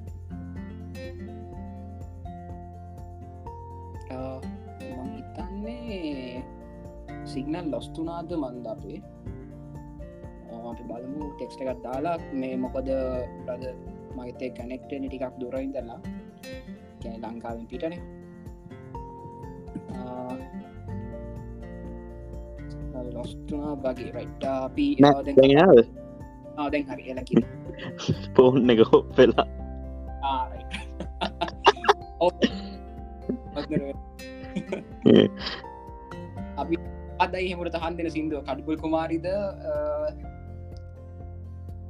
හිතන්නේ 5.60 6.42
සිගනල් 7.24 7.70
ලොස්තුනාද 7.70 8.32
මන්ද 8.32 8.66
අපේ? 8.66 9.02
අපි 10.70 10.82
බලමු 10.82 11.28
ටෙක්ස්ට 11.30 11.60
එකත් 11.62 11.82
දාලා 11.84 12.16
මේ 12.32 12.56
මොකද 12.56 12.88
ප්‍රද 13.44 13.64
මගතේ 14.16 14.50
කනෙක්ටන 14.50 15.04
ටිකක් 15.06 15.36
දුරයින්දලා 15.40 16.00
කැන 17.02 17.20
ලංකාවෙන් 17.22 17.66
පිටන. 17.66 17.94
ලොස්තුනා 23.14 23.74
වගේ. 23.76 24.10
රයිට් 24.12 24.44
අපි 24.44 24.86
ආදැන් 26.56 26.86
හරි 26.86 27.10
එලකි 27.10 27.34
පෝන් 28.34 28.70
එක 28.72 28.80
හෝ 28.88 29.02
වෙලා 29.16 29.46
අපි 36.56 36.74
අදයි 37.24 37.46
හෙමට 37.52 37.76
තහන් 37.76 37.96
දෙන 37.98 38.10
සිින්දුව 38.16 38.42
කඩුපුල් 38.48 38.76
කුමාරිද 38.84 39.26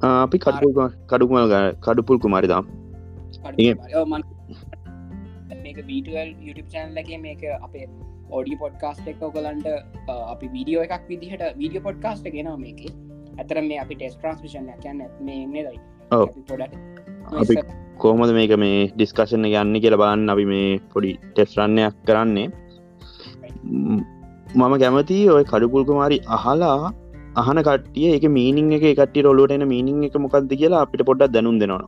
අපි 0.02 0.36
කඩු 0.44 0.68
කඩුමල් 1.10 1.56
කඩුපුල් 1.86 2.18
කුමාරිදාම් 2.26 2.64
මේක 5.64 5.78
වීටල් 5.88 6.30
YouTube 6.46 6.70
චැනල්ලගේ 6.74 7.18
මේක 7.26 7.42
අපේ 7.66 7.86
ඔඩි 8.38 8.56
පොඩ්කාස්ට 8.62 9.06
එක 9.12 9.22
ඔගලන්ට 9.28 9.66
අපි 10.08 10.46
වීඩියෝ 10.56 10.82
එකක් 10.86 11.04
විදිහට 11.10 11.44
වීඩියෝ 11.60 11.86
පොඩ්කාස්ට 11.88 12.26
ගෙන 12.36 12.50
මේක. 12.64 12.80
ඇතර 13.40 13.56
මේ 13.68 13.78
අපි 13.84 13.94
ටෙස් 13.96 14.14
ට්‍රන්ස්මිෂන් 14.16 14.70
කියන්න 14.82 15.00
මේ 15.26 15.64
අපි 17.42 17.54
කෝමද 18.02 18.32
මේක 18.38 18.52
මේ 18.64 18.80
ඩිස්කශන 18.94 19.44
යන්න 19.50 19.80
කියල 19.84 19.96
බාන්න 20.02 20.32
අපි 20.34 20.44
මේ 20.52 20.68
පොඩි 20.94 21.12
ටෙස්රන්නයක් 21.22 21.94
කරන්නේ 22.08 22.48
මම 23.70 24.74
කැමති 24.82 25.18
ඔය 25.30 25.44
කඩුපුල්කුමාරි 25.44 26.18
අහලා 26.36 26.92
අහන 27.36 27.62
කටිය 27.62 28.08
එක 28.14 28.24
මීනිං 28.36 28.70
එක 28.78 28.86
කටි 28.92 29.26
රොලුවට 29.26 29.56
එන 29.56 29.66
මීනිං 29.72 30.06
එක 30.08 30.16
මොකක්ද 30.26 30.54
කියලා 30.54 30.84
අපිට 30.86 31.04
පොඩ්ඩක් 31.06 31.34
දැනුම් 31.34 31.58
දෙනවා 31.58 31.84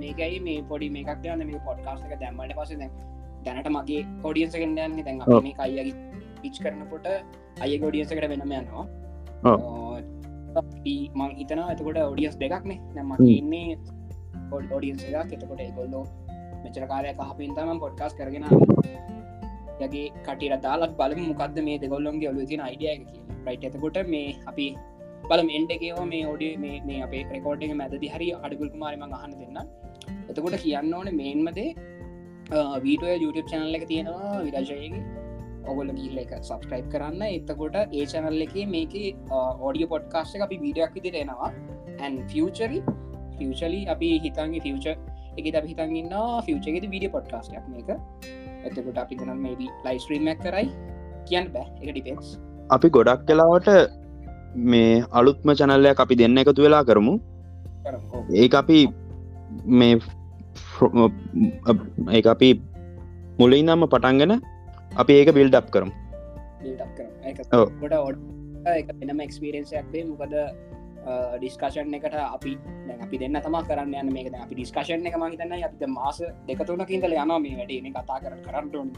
මේකයි 0.00 0.40
මේ 0.40 0.60
පොඩි 0.64 0.88
මේකක් 0.90 1.26
යන්න 1.26 1.46
මේ 1.46 1.60
පොඩ්කාස්ක 1.66 2.12
දැම්මට 2.20 2.54
පස 2.58 2.72
දැනට 3.44 3.68
මගේ 3.70 4.02
කොඩියන්ස 4.22 4.54
කන්නන්නේ 4.54 5.04
දැන් 5.04 5.20
මේ 5.42 5.54
අයගේ 5.58 5.94
පිච් 6.42 6.56
කරනකොට 6.62 7.06
අය 7.60 7.78
ගොඩියන්සකට 7.78 8.20
වෙනම 8.24 8.42
යනවා. 8.42 8.84
මං 11.14 11.30
හිතන 11.38 11.60
ඇතකොට 11.60 12.00
ඔඩියස් 12.04 12.36
දෙකක්නේ 12.42 12.78
නැම 12.94 13.14
ඉන්නේ 13.28 13.78
ඔඩියන්ස 14.72 15.04
එකක්. 15.04 15.32
එතකොට 15.32 15.60
එකොල්ලෝ 15.60 16.04
මෙචර 16.64 16.84
කාරය 16.86 17.14
කහපින් 17.14 17.56
තමන් 17.56 17.82
පොඩ්කාස් 17.84 18.14
කරගෙන 18.14 18.46
යගේ 19.80 20.06
කටිර 20.26 20.54
දාලත් 20.66 20.94
බල 21.00 21.14
මොකක්ද 21.22 21.58
මේ 21.68 21.78
දෙගොල්ලොන්ගේ 21.84 22.30
ඔලු 22.32 22.48
තින 22.52 22.64
අයිඩිය 22.68 22.96
කිය 23.04 23.22
රයිට් 23.46 23.68
එතකොට 23.70 24.00
මේ 24.06 24.34
අපි 24.52 24.66
බලම 25.30 25.48
එන්ඩකේව 25.58 26.00
මේ 26.12 26.24
ඔඩිය 26.32 26.52
මේ 26.88 27.00
අපේ 27.06 27.22
රෙකෝඩ් 27.30 27.64
එක 27.66 27.74
මැදදි 27.82 28.12
හරි 28.14 28.28
අඩගුල් 28.40 28.70
මාරම 28.82 29.06
අහන්න 29.10 29.38
දෙන්න 29.40 29.58
එතකොට 30.30 30.60
කියන්න 30.64 30.94
ඕන 30.98 31.10
මේන්මදේ 31.22 31.70
වීටුව 32.84 33.10
YouTube 33.16 33.48
චැනල්ල 33.50 33.78
එක 33.78 33.84
තියෙනවා 33.86 34.38
විරජයගේ 34.46 35.02
ඔගොල 35.64 35.92
ගිල්ල 35.92 36.18
එක 36.18 36.32
සබස්ක්‍රයිබ් 36.40 36.86
කරන්න. 36.92 37.22
එතකොට 37.28 37.76
ඒ 37.76 38.06
චැනල්ල 38.06 38.42
එක 38.42 38.54
මේක 38.68 38.94
ඕඩිය 39.60 39.86
පොඩ්කාස්ට 39.86 40.42
අපි 40.46 40.58
වීඩියක් 40.64 40.94
විදිර 40.96 41.16
එනවා. 41.22 41.50
ඇන් 42.00 42.20
ෆචරි 42.26 42.80
ෆචලි 43.38 43.80
අපි 43.86 44.08
හිතන්ගේ 44.24 44.62
ෆච 44.66 44.86
එක 45.38 45.46
ද 45.46 45.64
හිතන්ගන්න 45.70 46.14
ෆචගෙද 46.46 46.86
වීඩිය 46.86 47.12
පොඩ්කාස්ටක් 47.16 47.68
මේක. 47.68 47.90
එතකොට 48.66 49.02
අපි 49.04 49.14
දනම් 49.16 49.42
මේබ 49.46 49.60
ලයිස්ත්‍රීමක් 49.86 50.40
කරයි. 50.44 50.68
කියන්න 51.28 51.52
බෑ. 51.54 51.66
එක 51.82 51.90
ඩිපෙන්ස් 51.94 52.30
අපි 52.70 52.88
ගොඩක් 52.96 53.26
කලාවට 53.28 53.68
මේ 54.70 55.02
අලුත්ම 55.12 55.52
චැනල්ලයක් 55.60 56.02
අපි 56.04 56.14
දෙන්න 56.20 56.40
එකතු 56.42 56.62
වෙලා 56.66 56.84
කරමු. 56.84 57.14
ඒ 58.40 58.48
අපි 58.62 58.78
මේ 59.78 59.94
ඒ 62.16 62.22
අපි 62.34 62.48
මුලින් 63.38 63.66
නම්ම 63.66 63.86
පටන්ගෙන 63.86 64.34
අපි 64.96 65.12
ඒක 65.20 65.30
බිල්ඩ් 65.38 65.60
අප් 65.60 65.70
කරමු. 65.74 65.92
එනම 69.02 69.20
එක්ස්පිරෙන්න්සයක් 69.26 69.86
වේ 69.92 70.04
මොකද 70.04 70.34
ඩිස්කශන් 71.36 71.94
එකට 71.98 72.16
අපි 72.20 72.52
අපි 73.00 73.16
දෙන්න 73.18 73.40
තම 73.44 73.56
කරන්න 73.68 73.98
යන්න 74.00 74.12
මේක 74.16 74.32
අපි 74.36 74.54
ඩිස්කශන 74.54 75.10
එක 75.10 75.18
මහිතන්න 75.22 75.56
අපිට 75.58 75.84
මාස 75.96 76.22
දෙකතුනක 76.48 76.94
ඉඳල 76.96 77.18
යන 77.18 77.34
මේ 77.44 77.58
වැඩේ 77.60 77.92
කතා 77.98 78.22
කර 78.24 78.34
කරන්නටෝන් 78.46 78.88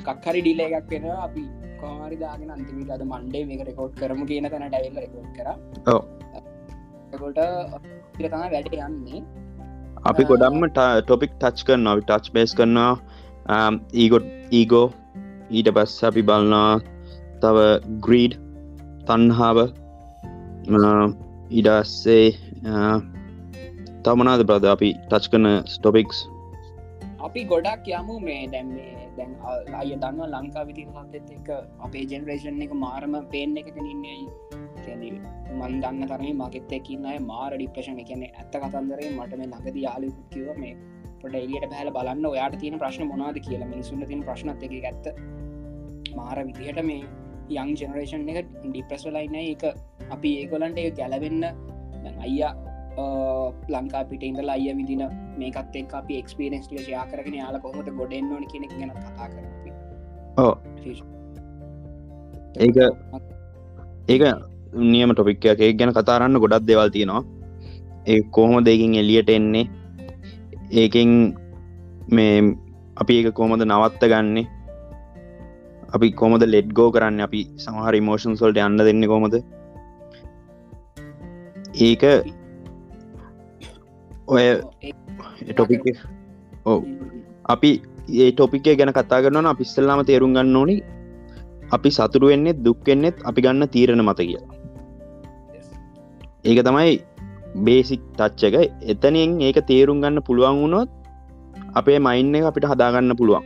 කක්හරි 0.00 0.40
ඩිල 0.40 0.64
එකක් 0.66 0.90
වෙන 0.90 1.06
අපි 1.18 1.44
කොහරි 1.82 2.16
දාගෙන 2.22 2.50
අන්තිමිට 2.56 2.92
අද 2.96 3.04
මන්ඩේ 3.04 3.44
මේක 3.50 3.62
රෙකෝඩ් 3.68 3.94
කරම 4.00 4.20
කියන 4.30 4.48
තැන 4.52 4.66
ඩයිල් 4.66 4.98
රෙකෝඩ් 5.04 5.30
කර. 5.36 5.48
කොට 7.12 7.40
තම 8.18 8.44
වැඩ 8.54 8.74
යන්නේ. 8.78 9.22
අපි 10.10 10.22
ගොඩම්ම 10.30 10.64
ටොපික් 10.70 11.34
ටච් 11.42 11.66
කරන 11.68 11.90
අපි 11.92 12.04
ටච් 12.08 12.34
බේස් 12.36 12.56
කරන්නවා 12.58 13.60
ඊගොඩ් 13.94 14.26
ඊගෝ 14.60 14.86
ඊට 15.50 15.70
පස්ස 15.76 16.08
අපි 16.10 16.22
බලන්නා 16.30 16.70
තව 17.42 17.68
ග්‍රීඩ් 18.06 18.34
තන්හාාව 19.08 19.58
ඉඩස්සේ 21.50 22.26
තමනාද 24.04 24.42
ප්‍රද 24.48 24.66
අපි 24.66 24.90
ටච් 25.10 25.32
කන 25.32 25.46
ස්ටොපික්ස් 25.66 26.18
අපි 27.20 27.44
ගොඩක් 27.44 27.86
යමු 27.92 28.18
මේ 28.20 28.44
දැම්මේ 28.52 28.92
දැන් 29.16 29.32
අය 29.80 29.90
දන්න 29.94 30.32
ලංකා 30.34 30.64
විති 30.68 30.86
හතත් 30.88 31.30
එක 31.38 31.50
අපේ 31.86 32.04
ජෙනරේෂන් 32.06 32.62
එක 32.66 32.72
මාරම 32.84 33.14
පේෙන් 33.32 33.56
එක 33.56 33.68
කනින්නේ 33.74 34.18
මන් 35.52 35.74
දන්න 35.82 36.08
තරම 36.08 36.26
මගෙත් 36.40 36.72
එකින්න 36.72 37.06
අය 37.06 37.18
මාර 37.30 37.52
ඩිප්‍රේෂණ 37.54 38.02
එකන 38.04 38.26
ඇත්ත 38.28 38.54
කතන්දරේ 38.56 39.10
මට 39.12 39.40
මේ 39.40 39.50
ලඟද 39.50 39.78
යාලුකුත් 39.86 40.26
කිව 40.34 40.48
මේ 40.56 40.76
පොට 41.22 41.34
එලියට 41.34 41.66
බැල 41.72 41.90
බලන්න 41.96 42.26
ඔයාට 42.26 42.56
තියෙන 42.60 42.78
ප්‍රශ්න 42.78 43.06
මොනාද 43.06 43.36
කියලා. 43.46 43.68
මිනිසුන්න 43.68 44.06
තින 44.06 44.22
ප්‍රශ්නත් 44.28 44.62
එක 44.66 44.74
ඇත්ත. 44.90 45.06
මාර 46.16 46.38
විදිහට 46.48 46.82
මේ 46.82 47.02
යං 47.50 47.76
ජෙනරේෂන් 47.76 48.28
එක 48.28 48.50
ඩිප්‍රස්වලයින්න 48.64 49.38
එක 49.40 49.64
අපි 50.10 50.30
ඒගොලන්ට 50.42 50.78
ඒ 50.78 50.90
ගැලවෙන්න 50.90 51.44
අයියා 52.20 52.52
ලංකා 53.68 54.04
පිට 54.04 54.22
ඉඳල 54.22 54.48
අය 54.48 54.68
විදින 54.76 55.02
මේකත් 55.38 55.76
එක් 55.76 55.94
අපි 55.94 56.18
එක්ස්පිරෙන්ස් 56.18 56.66
ටිය 56.68 56.84
ශයා 56.86 57.06
කරගෙන 57.06 57.34
යාල 57.34 57.58
කොහොට 57.60 57.90
ගොඩෙන් 57.96 58.32
ඕන 58.32 58.46
කෙනෙක් 58.46 58.72
ගැන 58.78 58.92
කතා 58.92 59.28
කර 59.28 59.44
ඒක 62.56 62.76
ඒක 64.08 64.22
නියම 64.72 65.12
ටොපික් 65.12 65.44
එක 65.44 65.78
ගැන 65.78 65.92
කතාරන්න 65.92 66.38
ගොඩක් 66.38 66.66
දෙවල් 66.66 66.90
තියෙනවා. 66.90 67.24
ඒ 68.06 68.20
කොහොම 68.30 68.64
දෙකින් 68.64 68.94
එලියට 68.94 69.30
එන්නේ? 69.30 69.68
ඒකෙන් 70.72 71.10
මේ 72.08 72.56
අපි 72.96 73.12
ඒක 73.18 73.34
කොහොමද 73.34 73.64
නවත්ත 73.64 74.02
ගන්නේ 74.04 74.48
අපි 75.96 76.08
කොමද 76.20 76.44
ලෙඩ් 76.54 76.68
ගෝ 76.78 76.90
කරන්න? 76.94 77.20
අපි 77.26 77.40
සමහර 77.64 77.94
ඉමෝෂන් 78.00 78.38
සොල්ට 78.40 78.62
යන්න 78.66 78.78
දෙන්න 78.88 79.04
කොමද 79.12 79.34
ඒක 81.86 82.02
ඔය 84.34 84.44
ටොපික් 85.52 85.84
ඕ 86.70 86.80
අපි 87.54 87.70
ඒ 88.20 88.30
ටොපිකේ 88.32 88.74
ගැන 88.78 88.92
කතා 88.98 89.22
කරන 89.24 89.52
අපිස්සල්ලාම 89.52 90.02
තේරුම් 90.10 90.34
ගන්න 90.36 90.58
ඕනි. 90.60 90.76
අපි 91.76 91.90
සතුරු 91.96 92.26
වෙන්නෙත් 92.32 92.58
දුක්වෙන්නෙත් 92.66 93.16
අපි 93.28 93.44
ගන්න 93.44 93.72
තීරණ 93.74 94.04
මත 94.04 94.20
කියලා. 94.28 94.48
ඒක 96.44 96.60
තමයි 96.68 96.92
බේසික් 97.66 98.02
තච්ච 98.18 98.42
එක. 98.48 98.56
එතනින් 98.92 99.40
ඒක 99.46 99.58
තේරුම් 99.70 100.02
ගන්න 100.02 100.26
පුළුවන් 100.28 100.60
වුණොත් 100.62 100.90
අපේ 101.80 101.98
මයින්න 102.06 102.36
එක 102.38 102.48
අපිට 102.50 102.68
හදාගන්න 102.72 103.16
පුළුවන්. 103.20 103.44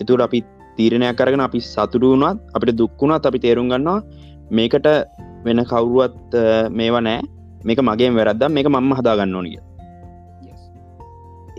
එතුට 0.00 0.26
අපි 0.26 0.40
තීරණයක් 0.76 1.16
කරගෙන 1.18 1.44
අපි 1.46 1.60
සතුරු 1.72 2.08
වුණත් 2.14 2.40
අපිට 2.56 2.78
දුක්කුණත් 2.80 3.28
අපි 3.30 3.38
තේරුම් 3.44 3.68
ගන්නවා 3.72 4.00
මේකට 4.50 4.88
වෙන 5.44 5.60
කවුරුවත් 5.70 6.34
මේවා 6.78 7.04
නෑ. 7.08 7.20
මේක 7.66 7.80
මගේ 7.88 8.10
වැරද්දම් 8.18 8.52
මේක 8.56 8.68
මම්ම 8.70 8.92
හදාගන්න 8.98 9.36
ඕනිය 9.38 9.60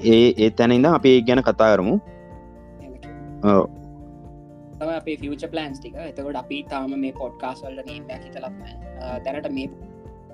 ඒ 0.05 0.27
ඒ 0.43 0.49
තැනඉද 0.59 0.85
අපි 0.89 1.11
ගැන 1.27 1.41
කතා 1.47 1.69
කරමු. 1.73 1.95
අපේ 4.97 5.17
ෆියච 5.21 5.43
පලන්ස් 5.51 5.77
ටික. 5.79 5.95
එතකොට 6.09 6.37
අපි 6.43 6.57
තාම 6.71 6.93
මේ 7.03 7.13
පොඩ්කාස් 7.21 7.59
වල්ල 7.65 7.81
නීමයක් 7.89 8.25
හිතලක්ම 8.25 8.57
දැනට 9.25 9.47
මේ 9.57 9.67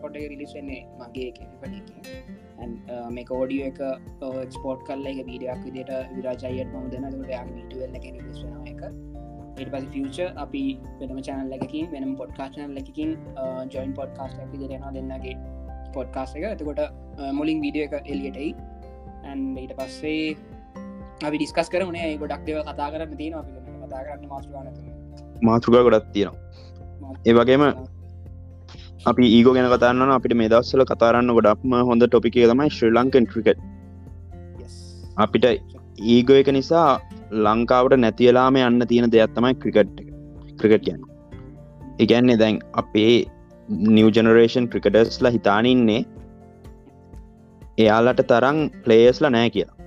පොට 0.01 0.15
රිලිස් 0.31 0.53
වෙන්නේ 0.57 0.81
මගේ 0.99 1.29
මේ 3.15 3.25
කෝඩිය 3.25 3.61
uh, 3.61 3.69
එක 3.69 3.79
uh, 3.81 4.41
ස්පෝට් 4.55 4.83
කල්ල 4.87 5.07
එක 5.11 5.21
වීඩියක් 5.29 5.63
විදිට 5.65 5.91
විරාජයයට 6.15 6.73
ම 6.73 6.89
දෙන 6.93 7.07
යා 7.29 7.43
වීඩුවල්ල 7.47 7.97
එක 7.99 8.05
රිලිස් 8.07 8.43
වෙන 8.43 8.67
එක 8.73 8.81
ඊට 9.57 9.71
පස 9.73 9.87
ෆියච 9.93 10.19
අපි 10.43 10.63
වෙනම 10.99 11.21
චානල් 11.29 11.57
එකකින් 11.57 11.89
වෙනම් 11.93 12.13
පොඩ්කාශනල් 12.21 12.81
එකකින් 12.83 13.17
ජොයින් 13.69 13.93
පොඩ්කාස්ට 13.93 14.39
ඇි 14.39 14.61
දෙෙන 14.63 14.87
දෙන්නගේ 14.93 15.35
පොඩ්කාස් 15.93 16.35
එක. 16.35 16.47
එතකොට 16.53 16.81
uh, 16.81 17.31
මුලින් 17.33 17.61
වීඩිය 17.65 17.87
එක 17.87 17.95
එලියටයි 18.05 18.49
ඊට 19.57 19.73
පස්සේ 19.77 20.35
අපි 21.21 21.37
ඩිස්කස් 21.37 21.69
කරනේ 21.69 22.11
ගොඩක් 22.17 22.45
දෙව 22.47 22.61
කතා 22.63 22.89
කරන්න 22.93 23.17
තියෙන 23.17 23.39
අපි 23.39 23.51
කතා 23.83 24.03
කරන්න 24.05 24.29
මාස්ටුගන 24.29 24.69
මාතෘකා 25.41 25.83
ගොඩක් 25.83 26.13
තියෙනවා. 26.13 26.39
ඒ 27.25 27.33
වගේම 27.33 27.63
අපි 29.09 29.27
ඒගෝ 29.35 29.53
ගැන 29.55 29.67
කතාන්න 29.73 30.13
අපිට 30.15 30.33
මේ 30.39 30.49
දස්සල 30.53 30.83
කතාරන්න 30.89 31.33
ගොඩක්ම 31.37 31.71
හොඳ 31.89 32.03
ටොපික 32.07 32.35
තමයි 32.41 32.67
ශ්‍රී 32.75 32.93
ලංකන් 32.97 33.25
ක්‍රිකට් 33.31 33.61
අපිට 35.17 35.45
ඒගෝ 36.15 36.37
එක 36.41 36.49
නිසා 36.57 36.87
ලංකාවට 37.45 37.95
නැතිවලාම 38.03 38.59
යන්න 38.61 38.87
තියෙන 38.91 39.13
දෙයක් 39.15 39.33
තමයි 39.37 39.53
ක්‍රිකට් 39.63 39.97
ක්‍රිකට් 40.59 40.85
ගැන 40.87 41.01
ඉගැන්නේ 42.05 42.37
දැන් 42.41 42.57
අපේ 42.81 43.13
නිව 43.95 44.07
ජනරේෂන් 44.15 44.67
ක්‍රිකටර්ස්ලා 44.71 45.33
හිතානඉන්නේ 45.37 46.01
එයාලට 47.77 48.21
තරං 48.31 48.59
ප්ලේස්ල 48.83 49.25
නෑ 49.35 49.49
කියලා. 49.55 49.77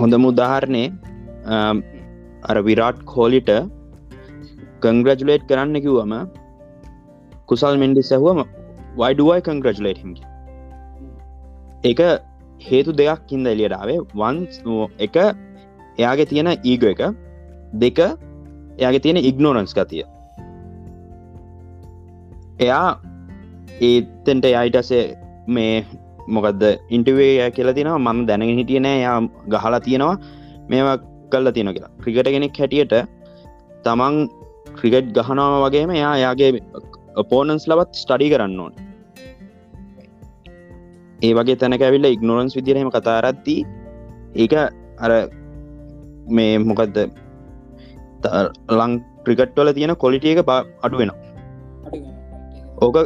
හොඳම 0.00 0.24
උදාහරණය 0.30 0.84
අර 2.50 2.58
විරාට් 2.68 3.00
කෝලිට 3.12 3.50
කංග්‍රජුලේට් 4.84 5.48
කරන්න 5.50 5.82
කිව්වම 5.86 6.14
කුසල් 7.50 7.78
මෙන්ඩි 7.84 8.08
සැහුවම 8.10 8.42
වයිඩුවයි 9.02 9.46
කංග්‍රජුලේට 9.46 10.02
හිමි 10.02 10.20
එක 11.84 12.02
හේතු 12.60 12.92
දෙයක් 12.94 13.30
හින්ද 13.32 13.46
එලියටාවේ 13.52 14.00
වන්ස් 14.14 14.60
එක 15.06 15.16
එයාගේ 15.98 16.28
තියෙන 16.30 16.50
ඊග 16.64 16.84
එක. 16.84 17.00
දෙක 17.74 17.98
එයාගේ 18.78 19.02
තියෙන 19.04 19.20
ඉග්නෝරන්ස් 19.30 19.72
ගතිය. 19.74 20.04
එයා 22.58 22.88
ඒතෙන්ට 23.80 24.44
අයිටසේ 24.52 25.04
මේ 25.48 25.84
මොකක්ද 26.28 26.62
ඉන්ටවේ 26.90 27.50
කියලා 27.56 27.76
තිනවා. 27.78 27.98
මම 27.98 28.26
දැනගෙන 28.28 28.60
හිටිය 28.60 28.80
නෑ. 28.80 29.00
යා 29.06 29.18
ගහලා 29.54 29.80
තියෙනවා. 29.80 30.16
මේවා 30.68 30.98
කල්ල 31.32 31.50
තියෙන 31.50 31.74
කියලා. 31.74 31.92
ක්‍රිකට 32.02 32.30
කෙනෙක් 32.34 32.60
හැටියට 32.60 32.94
තමන් 33.84 34.16
ක්‍රිකට් 34.78 35.12
ගහනාව 35.18 35.54
වගේම 35.64 35.92
යා 35.94 36.14
යාගේ 36.24 36.50
පෝනන්ස් 37.30 37.66
ලවත් 37.68 38.00
ස්ටඩි 38.02 38.30
කරන්න 38.32 38.60
ඕන. 38.60 38.72
ඒ 41.20 41.32
වගේ 41.38 41.58
තැනක 41.62 41.82
ඇවිල්ල 41.86 42.08
ඉක්නෝරන්ස් 42.10 42.56
විදිරහෙම 42.58 42.90
කතාරත්දී 42.90 43.60
ඒක 44.36 44.54
අර 44.98 45.12
මේ 46.36 46.58
මොකක්ද 46.60 46.98
ලං 48.70 48.92
ක්‍රිකට්වල 49.24 49.72
තියෙන 49.78 49.94
කොලිටිය 49.96 50.34
එක 50.34 50.52
අඩුවෙන 50.86 51.12
ඕක 52.78 52.96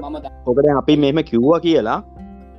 ඕකට 0.47 0.69
අපි 0.81 0.97
මෙම 0.97 1.21
කිව්වා 1.31 1.61
කියලා 1.67 1.99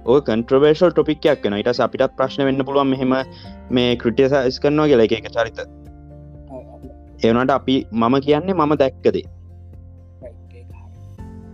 ඕ 0.06 0.20
කන්ට්‍රවේශල් 0.22 0.92
ටොපික්යක් 0.92 1.46
වෙන 1.46 1.58
ඉට 1.62 1.82
අපිටත් 1.88 2.18
ප්‍රශ්න 2.20 2.46
වෙන්න 2.50 2.66
පුළුවන් 2.68 2.92
මෙහෙම 2.94 3.16
මේ 3.78 3.96
ක්‍රටියසයිස් 4.04 4.60
කරනවා 4.60 4.90
කියලා 4.92 5.08
එක 5.20 5.32
චරිත. 5.38 5.60
එවනට 7.24 7.52
අපි 7.60 7.76
මම 7.94 8.16
කියන්නේ 8.26 8.56
මම 8.56 8.74
දැක්කදේ 8.82 9.26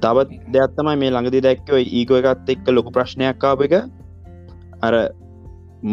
තවත් 0.03 0.39
දෙයක්ත්තමයි 0.55 0.95
මේ 1.01 1.11
ළඟදි 1.13 1.43
දැක්කව 1.47 1.75
ඒකෝ 1.81 2.21
එකත් 2.21 2.51
එක්ක 2.55 2.71
ලොකු 2.77 2.95
ප්‍රශ්නයක් 2.97 3.43
ආප 3.43 3.65
එක. 3.67 3.75
අර 4.85 4.93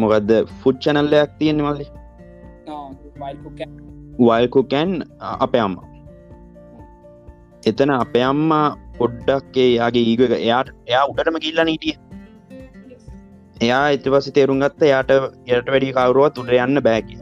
මොකක්ද 0.01 0.31
ෆුඩ් 0.61 0.81
චැනල්ලයක් 0.85 1.37
තියෙන්නේ 1.39 1.67
මල්ලි? 1.67 1.85
වල්කුකැන් 4.19 4.91
අපේ 5.37 5.63
අම්මා. 5.67 5.87
එතන 7.67 7.91
අපේ 7.95 8.25
අම්මා 8.25 8.67
පොඩ්ඩක් 8.97 9.57
යාගේ 9.57 10.05
ඒක 10.11 10.37
එයාට 10.37 10.69
එයා 10.87 11.03
උඩටම 11.11 11.39
කිල්ල 11.45 11.61
නීටිය 11.69 11.95
එයා 13.61 13.85
එති 13.95 14.13
පස 14.13 14.27
තේරුම් 14.35 14.61
ගත්ත 14.63 14.91
යායට 14.91 15.11
යට 15.51 15.71
වැඩි 15.73 15.95
කවරුවත් 15.97 16.39
උඩ 16.41 16.53
යන්න 16.57 16.81
බෑකි 16.85 17.17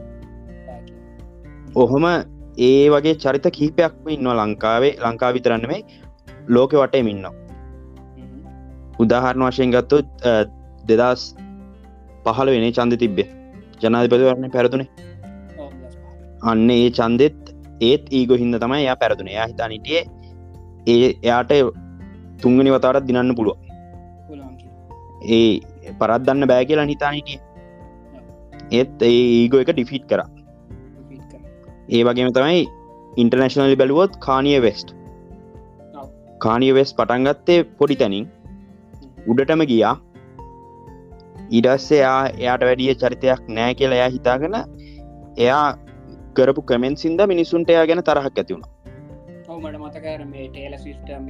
ඔහොම 1.76 2.06
ඒ 2.66 2.84
වගේ 2.94 3.16
චරිත 3.24 3.48
කීපයක්ම 3.56 4.12
ඉන්නවා 4.16 4.36
ලංකාවේ 4.40 4.92
ලංකා 5.04 5.32
විතරන්නමේ 5.36 5.80
ලෝක 6.54 6.72
වටේ 6.82 7.02
ඉන්නවා. 7.14 7.34
උදාහරණ 9.02 9.48
වශයෙන් 9.48 9.74
ගත්තු 9.74 9.98
දෙදස් 10.88 11.22
පහල 12.24 12.48
වෙනේ 12.54 12.72
චන්ද 12.78 13.00
තිබ්බේ. 13.04 13.28
ජනාධිපතිවරණ 13.82 14.54
පැරතුනේ 14.56 14.88
අන්න 16.50 16.70
ඒ 16.70 16.88
චන්දෙත් 16.98 17.38
ඒත් 17.88 18.04
ඒගො 18.18 18.40
හින්ද 18.42 18.56
තමයි 18.64 18.84
යා 18.84 18.96
පැරදුන. 19.02 19.28
යා 19.36 19.46
හිතා 19.50 19.68
නිටියේ 19.72 20.02
ඒ 20.86 21.08
එයාට 21.24 21.52
තුංගනි 22.42 22.70
වතාරත් 22.76 23.06
දිනන්න 23.08 23.36
පුළුව 23.38 23.56
ඒ 25.36 25.60
පරත්දන්න 26.00 26.48
බෑ 26.50 26.66
කියලා 26.70 26.88
හිතා 26.92 27.12
හිටිය. 27.16 27.38
ඒත් 28.78 29.02
ඒ 29.08 29.14
ඒගෝ 29.38 29.62
එක 29.64 29.72
ඩිෆිට් 29.72 30.04
කර. 30.10 30.22
ඒ 31.96 32.02
වගේම 32.08 32.30
තමයි 32.38 32.62
ඉන්ටර්නශනලි 33.22 33.80
බැලුවොත් 33.80 34.12
කානිය 34.26 34.58
වෙස්ට් 34.66 34.94
කානිය 36.44 36.72
වෙස් 36.78 36.90
පටන්ගත්තේ 36.98 37.58
පොඩි 37.78 37.96
තැනින්. 38.02 38.26
උඩටම 39.26 39.62
ගියා. 39.72 39.94
ඉඩස්සේ 41.58 42.00
එයා 42.00 42.22
එයාට 42.38 42.64
වැඩිය 42.68 42.94
චරිතයක් 43.02 43.42
නෑ 43.58 43.74
කියලා 43.74 43.98
එයා 44.00 44.14
හිතාගෙන 44.16 44.56
එයා 45.36 45.66
කරපු 46.36 46.62
කමෙන් 46.70 46.96
සිින්ද 47.02 47.20
මිනිසුන්ට 47.32 47.70
එයා 47.74 47.86
ගැන 47.90 48.02
තරහක් 48.08 48.42
ඇතිවුණ 48.42 48.66
මට 49.58 49.78
මතකර 49.78 50.24
මේ 50.26 50.46
ටේල 50.48 50.74
සිිස්ටම් 50.78 51.28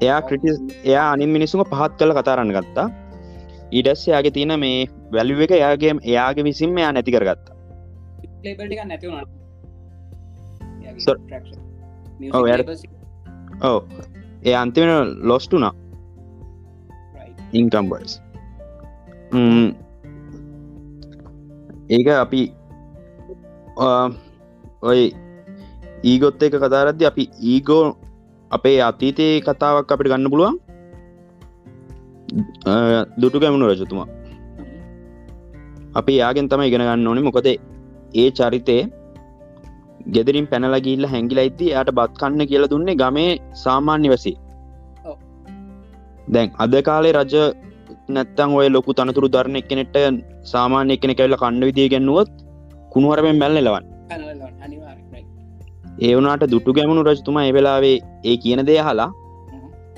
එයා 0.00 0.20
ක්‍රටිස් 0.22 0.56
එයා 0.84 1.06
අනින් 1.12 1.30
මිනිසුම 1.36 1.64
පහත් 1.72 1.92
කළ 1.98 2.12
කතාරන්න 2.18 2.52
ගත්තා. 2.56 2.86
ඉඩස් 3.72 4.02
යාගේ 4.08 4.34
තියෙන 4.36 4.54
මේ 4.64 4.78
වැැලුව 5.12 5.40
එක 5.46 5.52
එයාගේ 5.58 5.92
එයාගේ 6.02 6.44
විසින්ම 6.44 6.78
එයා 6.78 6.92
නැති 6.92 7.16
කරගත්තා 7.16 7.54
ඕ 13.68 13.80
ඒ 14.44 14.54
අන්තිමෙන 14.62 15.14
ලොස්ටුනා 15.30 15.74
ඉන්කම්බස් 17.60 18.12
ඒක 21.90 22.08
අපි 22.24 22.40
ඔය 24.90 25.00
ඊගොත් 26.10 26.42
එක 26.46 26.56
කතාරද්ද 26.62 27.02
අපි 27.10 27.24
ඊගෝ 27.52 27.84
අපේ 28.50 28.78
අතීතයේ 28.88 29.40
කතාවක් 29.46 29.92
අපිට 29.92 30.10
ගන්න 30.10 30.30
පුළුවන්. 30.32 30.56
දුටු 33.20 33.38
ගැමුණු 33.42 33.70
රජතුමා. 33.70 34.08
අපි 35.98 36.12
යාගෙන් 36.20 36.48
තම 36.50 36.62
ඉගෙන 36.68 36.84
ගන්න 36.88 37.08
ඕනි. 37.08 37.22
මොකද 37.28 37.48
ඒ 38.22 38.28
චරිතය 38.38 38.78
ගෙදරින් 40.06 40.46
පැනලගිල්ල 40.46 41.06
හැඟිලා 41.06 41.48
ඉති 41.50 41.66
යට 41.72 41.90
බත් 41.90 42.18
කන්න 42.20 42.48
කියලා 42.50 42.70
දුන්නේ 42.70 42.96
ගමේ 42.96 43.30
සාමාන්‍ය 43.64 44.08
වසී. 44.08 44.36
දැන් 46.28 46.50
අද 46.58 46.74
කාලේ 46.82 47.14
රජ 47.16 47.34
නැත්තං 48.08 48.54
ඔය 48.58 48.68
ලොකු 48.68 48.92
තනතුරු 48.92 49.28
ධරණ 49.28 49.60
එකනෙට 49.60 49.96
සාමාන්‍ය 50.44 50.92
එකන 50.96 51.12
කැල්ල 51.18 51.36
කණ්ඩ 51.36 51.68
විදිය 51.70 51.88
ගැන්නුවොත් 51.88 52.30
කුණුවරමෙන් 52.92 53.40
මැල්ල 53.42 53.58
ලවන් 53.60 53.84
පැනලවන් 54.10 54.54
අනිවාර්ය 54.66 55.02
ඒ 56.00 56.14
වනාට 56.18 56.44
දුටු 56.50 56.76
ගැමුණු 56.76 57.02
රජතුමා 57.08 57.44
ඒ 57.48 57.52
වෙලාවේ 57.52 57.96
ඒ 58.24 58.36
කියන 58.36 58.62
දේ 58.68 58.80
හලා 58.86 59.10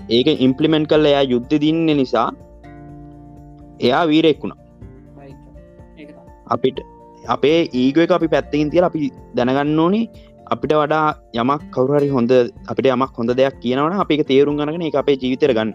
ඒක 0.09 0.29
ඉම්පලිමෙන්ට් 0.47 0.88
කල්ල 0.90 1.11
එයා 1.12 1.25
යුද්ධ 1.33 1.55
දින්න 1.64 1.87
නිසා 2.01 2.29
එයා 3.81 4.05
වීරෙක්ුණා 4.11 4.61
අපිට 6.47 6.79
අපේ 7.34 7.58
ඒග 7.82 7.98
එක 8.04 8.14
අපි 8.16 8.28
පැත්තකින් 8.34 8.70
තියල 8.72 8.86
අපි 8.88 9.10
දැනගන්න 9.38 9.82
ඕනි. 9.84 10.02
අපිට 10.54 10.72
වඩා 10.80 11.06
යමක් 11.42 11.62
කවුරහරි 11.74 12.08
හොඳ 12.16 12.32
අපිට 12.70 12.88
යමක් 12.94 13.16
හොඳ 13.18 13.30
දෙයක් 13.40 13.56
කියනවන 13.62 13.98
අපි 14.04 14.22
තේරුම් 14.30 14.58
ගනගෙන 14.60 14.86
එක 14.88 14.98
අපේ 15.02 15.16
ජීවිතර 15.22 15.52
ගන්න. 15.58 15.72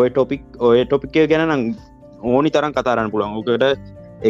ඔය 0.00 0.08
ටොපික් 0.10 0.42
ඔය 0.68 0.84
ටොපික්කය 0.84 1.26
ගැන 1.32 1.44
නම් 1.48 1.62
ඕනි 2.32 2.50
තරම් 2.54 2.72
කතාරන්න 2.78 3.12
පුළන් 3.12 3.36
ඕකට 3.38 3.64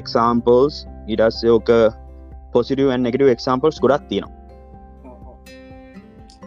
එක්සාම්පල්ස් 0.01 0.83
ඉඩස් 1.15 1.39
ඕක 1.55 1.71
පොසිඩ 2.53 2.83
එකට 3.11 3.25
එක්සාම්පල්ස් 3.37 3.81
ගොඩක් 3.85 4.11
තියෙනවා. 4.11 4.35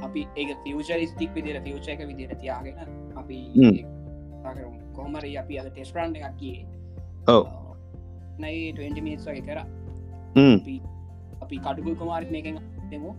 අපි 0.05 0.27
ඒ 0.35 0.53
ෆියචරිස්ටික් 0.63 1.31
විදිර 1.35 1.57
ෆියච 1.65 1.89
එක 1.95 2.05
විදිර 2.11 2.35
තියාගෙන 2.43 2.77
අපි 3.21 3.39
කොහමර 4.95 5.23
අපි 5.43 5.59
අද 5.61 5.67
ටෙස්පරන්් 5.69 6.15
එකක් 6.19 6.35
කියේ 6.41 6.65
ඔව. 7.27 7.43
නයි 8.41 8.73
20 8.73 9.05
මිනිස් 9.07 9.27
වගේ 9.27 9.45
කර. 9.47 9.59
අපි 11.43 11.55
කඩුගුල් 11.65 11.95
කුමාරත් 12.01 12.29
මේකෙන් 12.35 12.57
දෙමු 12.91 13.11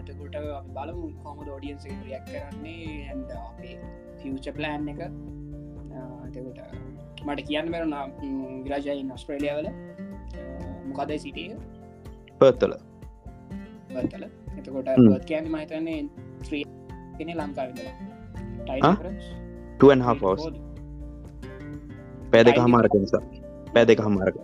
එතකොට 0.00 0.34
අපි 0.40 0.50
බලමු 0.76 1.06
කොම 1.24 1.36
ෝඩියන්ස 1.48 1.84
රියක් 1.84 2.24
කරන්නේ 2.30 2.88
ඇන්ඩ 3.10 3.30
අපේ 3.40 3.76
ෆියච 4.20 4.46
ප්ලෑන් 4.58 4.90
එක. 4.94 5.00
එතකොට 6.26 6.58
මට 7.26 7.46
කියන්න 7.48 7.70
බැරුණා 7.72 8.04
විරාජයින් 8.64 9.12
ඔස්ට්‍රේලියවල 9.16 9.68
මොකදයි 10.88 11.18
සිටිය 11.24 11.50
පත්තල 12.40 12.74
බත්තල 13.94 14.24
එතකොට 14.58 14.88
කෑන් 15.28 15.46
මහිතන්නේ 15.54 16.00
ත්‍රී 16.48 16.64
කෙන 17.18 17.32
ලංකාවිදලා 17.36 17.94
ටන් 19.82 20.02
හස් 20.06 20.20
පෑදක 22.32 22.58
හමාරක 22.64 22.92
නිසා. 23.04 23.22
පෑදක 23.74 24.00
හමාරක. 24.06 24.36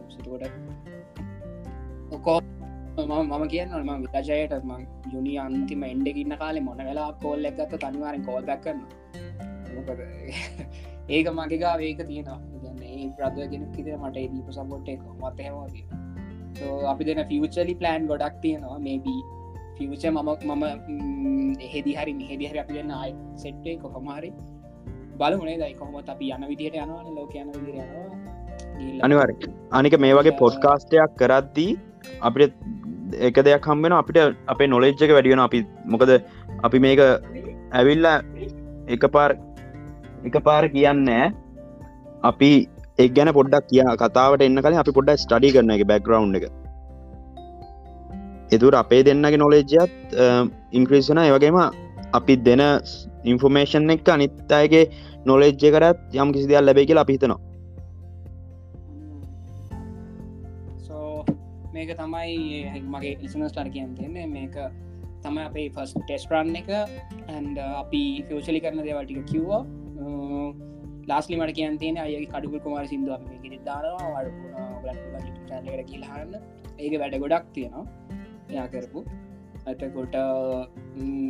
මම 3.11 3.45
කියන්න 3.53 3.75
ම 3.81 3.91
විරජයට 4.05 4.55
ම 4.69 4.73
යුනි 5.13 5.35
අන්තිම 5.45 5.85
එන්ඩගන්න 5.91 6.35
කාලේ 6.43 6.65
මොන 6.69 6.81
වෙලා 6.89 7.11
කෝල් 7.23 7.49
එකත්ත 7.51 7.77
තනිවාරෙන් 7.85 8.27
කෝල් 8.29 8.43
දක්කන්න 8.51 8.81
ඒක 11.09 11.27
මගේගා 11.39 11.77
වේක 11.83 12.01
තියෙනවා. 12.11 12.41
ඒ 12.91 13.07
ප්‍රදගෙන 13.17 13.65
කිතර 13.77 13.97
මට 14.03 14.27
දීප 14.35 14.49
සපොට් 14.59 14.93
එක 14.95 15.01
මත 15.23 15.39
හැමෝතිය 15.47 15.85
අපි 16.93 17.03
දෙන 17.09 17.25
ෆියචලි 17.31 17.75
ප්ලෑන් 17.81 18.03
ගොඩක් 18.11 18.37
තියෙනවා. 18.45 18.79
මේබී 18.87 19.21
ෆියච 19.79 20.05
මම 20.11 20.29
මම 20.51 20.65
එහෙදි 21.67 21.93
හරි 21.99 22.13
මෙහෙදි 22.21 22.45
හරි 22.51 22.59
අපි 22.65 22.73
දෙන්න 22.79 22.95
අයි 23.03 23.13
සෙට්ටේ 23.43 23.77
කොහොමහරි 23.83 24.31
බලමුණේ 25.21 25.59
දයි 25.63 25.75
කොහොමත් 25.81 26.09
අපි 26.15 26.33
යන 26.37 26.45
විදියට 26.51 26.77
යනවා 26.83 27.15
ලෝක 27.19 27.35
යන 27.43 27.49
විදිර 27.55 27.77
යනවා. 27.85 28.07
අනිවර 29.07 29.31
අනික 29.79 29.95
මේ 30.05 30.15
වගේ 30.19 30.39
පොඩ්කාස්ටයක් 30.43 31.17
කරද්දී 31.21 31.73
අපිට 32.29 32.55
එක 33.29 33.37
දෙයක් 33.47 33.69
හම්බෙන 33.71 33.97
අපිට 33.99 34.19
අපේ 34.55 34.69
නොලෙජ්ජක 34.75 35.11
වැඩියෙන 35.17 35.45
අපි 35.47 35.61
මොකද 35.93 36.11
අපි 36.67 36.79
මේක 36.87 37.01
ඇවිල්ලා 37.79 38.17
එක 38.97 39.05
පාර් 39.17 39.31
එක 40.29 40.37
පාර 40.49 40.63
කියන්න 40.77 41.09
අපි 42.31 42.51
එක් 43.05 43.11
ගැන 43.17 43.31
පොඩ්ඩක් 43.39 43.69
කිය 43.73 43.85
කතාවට 44.03 44.47
එන්න 44.47 44.63
කලින් 44.65 44.81
අපි 44.85 44.97
පොඩ්ඩ 44.99 45.23
ස්ටඩි 45.25 45.53
කරන 45.57 45.75
එක 45.77 45.85
බැක්ග්‍රවන්් 45.91 46.39
එක. 46.39 46.47
එතුර 48.57 48.75
අපේ 48.83 49.03
දෙන්නගේ 49.09 49.43
නොලෙජ්ජත් 49.45 50.17
ඉන්ක්‍රීසන 50.79 51.21
ඒවගේම 51.25 51.59
අපි 52.19 52.35
දෙන 52.47 52.63
ඉන්ෆෝමේෂන් 53.29 53.95
එක 53.97 54.09
අනිත් 54.09 54.57
අයගේ 54.61 54.85
නොලෙජ්ජ 55.27 55.69
කරත් 55.69 56.19
යම් 56.23 56.35
කිසි 56.35 56.51
දෙයක් 56.51 56.65
ලැබේ 56.65 56.89
කියලා 56.89 57.07
අපිහිතනවා 57.07 57.41
මේක 61.75 61.91
තමයි 61.95 62.83
මගේ 62.87 63.17
ඉසනස්ටර් 63.23 63.69
කියන් 63.71 63.91
තියන්නේ 63.97 64.27
මේක 64.29 64.57
තම 65.23 65.39
අපේ 65.41 65.69
ෆස් 65.71 65.93
ටෙස්ටරන් 65.97 66.57
එක. 66.61 66.71
ඇන්ඩ 67.29 67.59
uh, 67.59 67.83
අපි 67.83 68.03
ෆියෝෂලි 68.29 68.61
කරන 68.65 68.83
දේවල්ටික 68.87 69.21
කිව්වා. 69.31 69.63
Uh, 69.99 70.49
ලාස්ලි 71.11 71.39
මට 71.39 71.57
කියන් 71.59 71.79
තියෙන 71.79 71.99
අය 71.99 72.27
කඩුකු 72.27 72.63
කුමාර 72.67 72.87
සිින්දුව 72.87 73.23
මේ 73.45 73.61
දානවා. 73.65 74.23
වඩ 74.85 75.87
කියලාහන්න 75.91 76.35
ඒක 76.79 76.99
වැඩ 77.03 77.19
ගොඩක් 77.25 77.49
තියෙනවා. 77.55 77.87
යා 78.57 78.67
කරපු. 78.75 79.05
ඇතකොට 79.67 80.17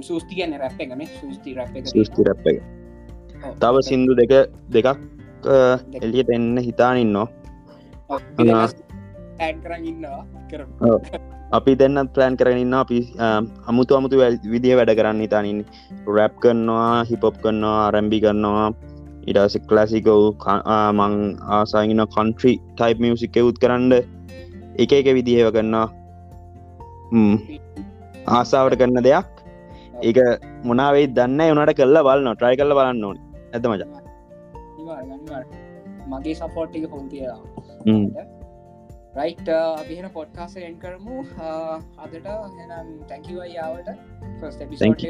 සූස්ති 0.02 0.34
කියන්න 0.34 0.58
රැප් 0.58 0.80
එකන 0.80 1.06
සූස්ති 1.14 1.54
රැප් 1.54 1.76
එක 1.76 1.86
සෘස්ති 1.86 2.20
රැප් 2.24 2.46
එක 2.46 2.58
තව 3.58 3.74
සින්දු 3.82 4.12
දෙක 4.14 4.34
දෙකක් 4.70 4.98
එලියට 6.02 6.30
එන්න 6.30 6.54
හිතානින්නවා 6.60 7.26
ඇන් 9.38 9.56
කරන්න 9.62 9.84
ඉන්නවා 9.86 10.22
කර 10.50 10.62
අපි 11.52 11.72
දෙන්න 11.76 12.00
ප්ලෑන් 12.08 12.36
කරන්න 12.36 12.74
අපි 12.74 12.98
අමුතු 13.66 13.98
අමුතු 13.98 14.20
විදිිය 14.46 14.76
වැඩ 14.76 14.94
කරන්න 14.98 15.24
ඉතානින් 15.26 15.60
රැප් 16.10 16.34
කරනවා 16.42 16.92
හිපොප් 17.04 17.40
කරනවා 17.44 17.84
රැම්බි 17.90 18.20
කරනවා 18.24 18.68
ඉඩස 19.26 19.56
කලසිකව් 19.70 20.10
මං 20.98 21.14
ආසාගෙන 21.54 22.04
කන්ට්‍රි 22.06 22.52
ටයිප් 22.72 23.00
මියසික් 23.04 23.40
එවුත් 23.42 23.62
කරන්න 23.62 23.92
එක 24.78 24.92
එක 24.92 25.08
විදිහව 25.16 25.50
කරන්නා 25.50 25.86
ආසාාවට 28.28 28.78
කරන්න 28.80 29.06
දෙයක් 29.08 29.37
ඒක 30.06 30.18
මොනාවෙයි 30.68 31.06
දන්න 31.16 31.40
වනට 31.50 31.74
කල්ල 31.78 31.98
බලන්න 32.06 32.36
ට්‍රයි 32.36 32.56
කල්ල 32.60 32.74
බලන්න 32.78 33.04
ඕන. 33.04 33.18
ඇත 33.54 33.64
මච? 33.70 33.82
මගේ 36.10 36.34
සපෝට්ටික 36.40 36.84
පොන්තියා 36.92 37.38
රයිට් 39.18 39.48
අපිහෙන 39.54 40.10
පොඩ්කාස 40.16 40.54
එන් 40.68 40.76
කරමු. 40.82 41.16
අදට 42.02 42.28
එනම් 42.64 42.92
තැකිවයියාවට 43.08 43.88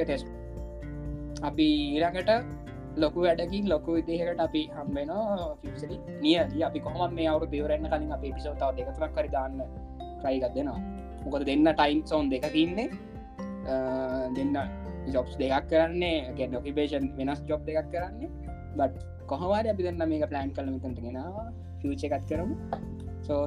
ටෙස් 0.05 0.24
අපි 1.48 1.66
ඊරඟට 1.94 2.31
ලොකු 3.03 3.20
වැඩකින් 3.27 3.68
ලොකු 3.72 3.90
විදිහකට 3.98 4.40
අපි 4.46 4.62
හම්බෙන 4.77 5.12
ෆිසලි 5.62 5.98
නිය 6.22 6.62
අපි 6.68 6.81
කොහම 6.87 7.12
මේ 7.18 7.29
අවරු 7.33 7.51
දෙවරන්න 7.53 7.90
කලින් 7.92 8.16
අප 8.16 8.24
පිසෝතාව 8.38 8.72
දෙකතුරක් 8.79 9.12
කරි 9.18 9.31
දාන්න 9.37 9.61
ට්‍රයිගත් 10.18 10.55
දෙනවා. 10.57 10.81
මොකද 11.24 11.44
දෙන්න 11.51 11.68
ටයිම් 11.70 12.01
සෝන් 12.11 12.24
දෙක 12.33 12.48
තින්නේ 12.57 12.88
දෙන්න 14.37 14.57
ජොබ්ස් 15.15 15.37
දෙකක් 15.43 15.69
කරන්නේ. 15.71 16.19
ගැ 16.39 16.49
ඩොකිබේෂන් 16.49 17.07
වෙනස් 17.19 17.41
ජොබ් 17.51 17.63
දෙකක් 17.69 17.89
කරන්නේ. 17.95 18.31
බට් 18.79 19.07
කොහවාර 19.31 19.65
අපි 19.75 19.89
දෙන්න 19.89 20.09
මේක 20.13 20.27
ප්ලෑන් 20.33 20.53
කල 20.57 20.69
මෙතටගෙන 20.75 21.19
ෆච 21.83 22.03
එකත් 22.11 22.27
කරමු. 22.31 22.55
සෝ 23.23 23.41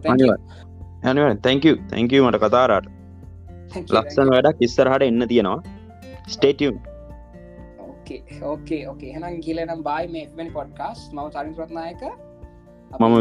ඇනුව 1.03 1.29
තැංක 1.45 1.67
තැංක 1.91 2.11
මට 2.21 2.41
කතාරට 2.45 2.87
ලක්සන 3.89 4.33
වැඩක් 4.35 4.65
ඉස්සරහට 4.67 5.09
එන්න 5.09 5.27
තියෙනවා. 5.33 5.59
ස්ටේටියම් 6.27 6.75
ඕකේ 8.41 8.81
ඕකේ 8.87 9.11
හනම් 9.15 9.37
කියලනම් 9.45 9.81
බයි 9.87 10.07
මේමනි 10.15 10.51
පොඩ්කාස් 10.57 10.99
මව 11.13 11.27
චරින් 11.35 11.53
රත්නායක 11.59 12.03
මම 12.99 13.15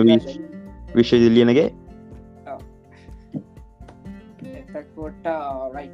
විශ්වදිල්ලියනගේ 0.97 1.69
එතකොට 4.71 5.29
රයි් 5.77 5.89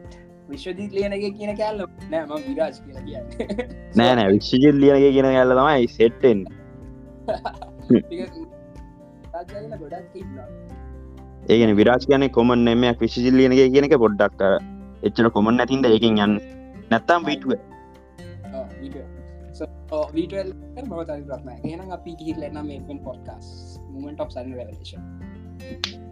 විශ්වදී 0.48 0.88
ලියනගේ 0.96 1.30
කියන 1.38 1.52
කැල්ල 1.60 1.80
නෑම 2.10 2.30
විරාජ් 2.46 2.76
කියල 2.78 2.98
කියන්න. 3.06 3.26
නෑනෑ 3.98 4.28
විශ්ජිල් 4.34 4.76
ලියනගේ 4.82 5.12
කියන 5.16 5.28
කැල්ල 5.36 5.54
තමයි 5.58 5.88
සෙට්ටෙන් 5.88 6.40
ඒගෙන 11.48 11.76
විරාජ් 11.80 12.08
කියන 12.10 12.28
කොමන් 12.30 12.66
නමයක් 12.66 13.06
විශ්ජිල් 13.06 13.38
ලියනගේ 13.40 13.68
කියනක 13.74 13.96
පොඩ්ඩක් 14.04 14.40
එච්චර 15.02 15.30
කොමන් 15.30 15.56
නැතින්ද 15.60 15.90
ඒකින් 15.90 16.22
යන්න? 16.26 16.38
නැත්තම් 16.90 17.26
විටුව 17.26 17.52
වීටල් 20.14 20.50
මව 20.82 21.00
තරි 21.04 21.22
රත්න 21.28 21.62
කියනම් 21.62 21.90
අපි 21.92 22.16
කිහිල්ලන්න 22.18 22.66
මේෙන් 22.66 23.00
පොඩ්කාස් 23.04 23.46
මමට 23.92 24.20
of 24.20 24.30
සන් 24.30 24.52
රලේෂන් 24.52 26.05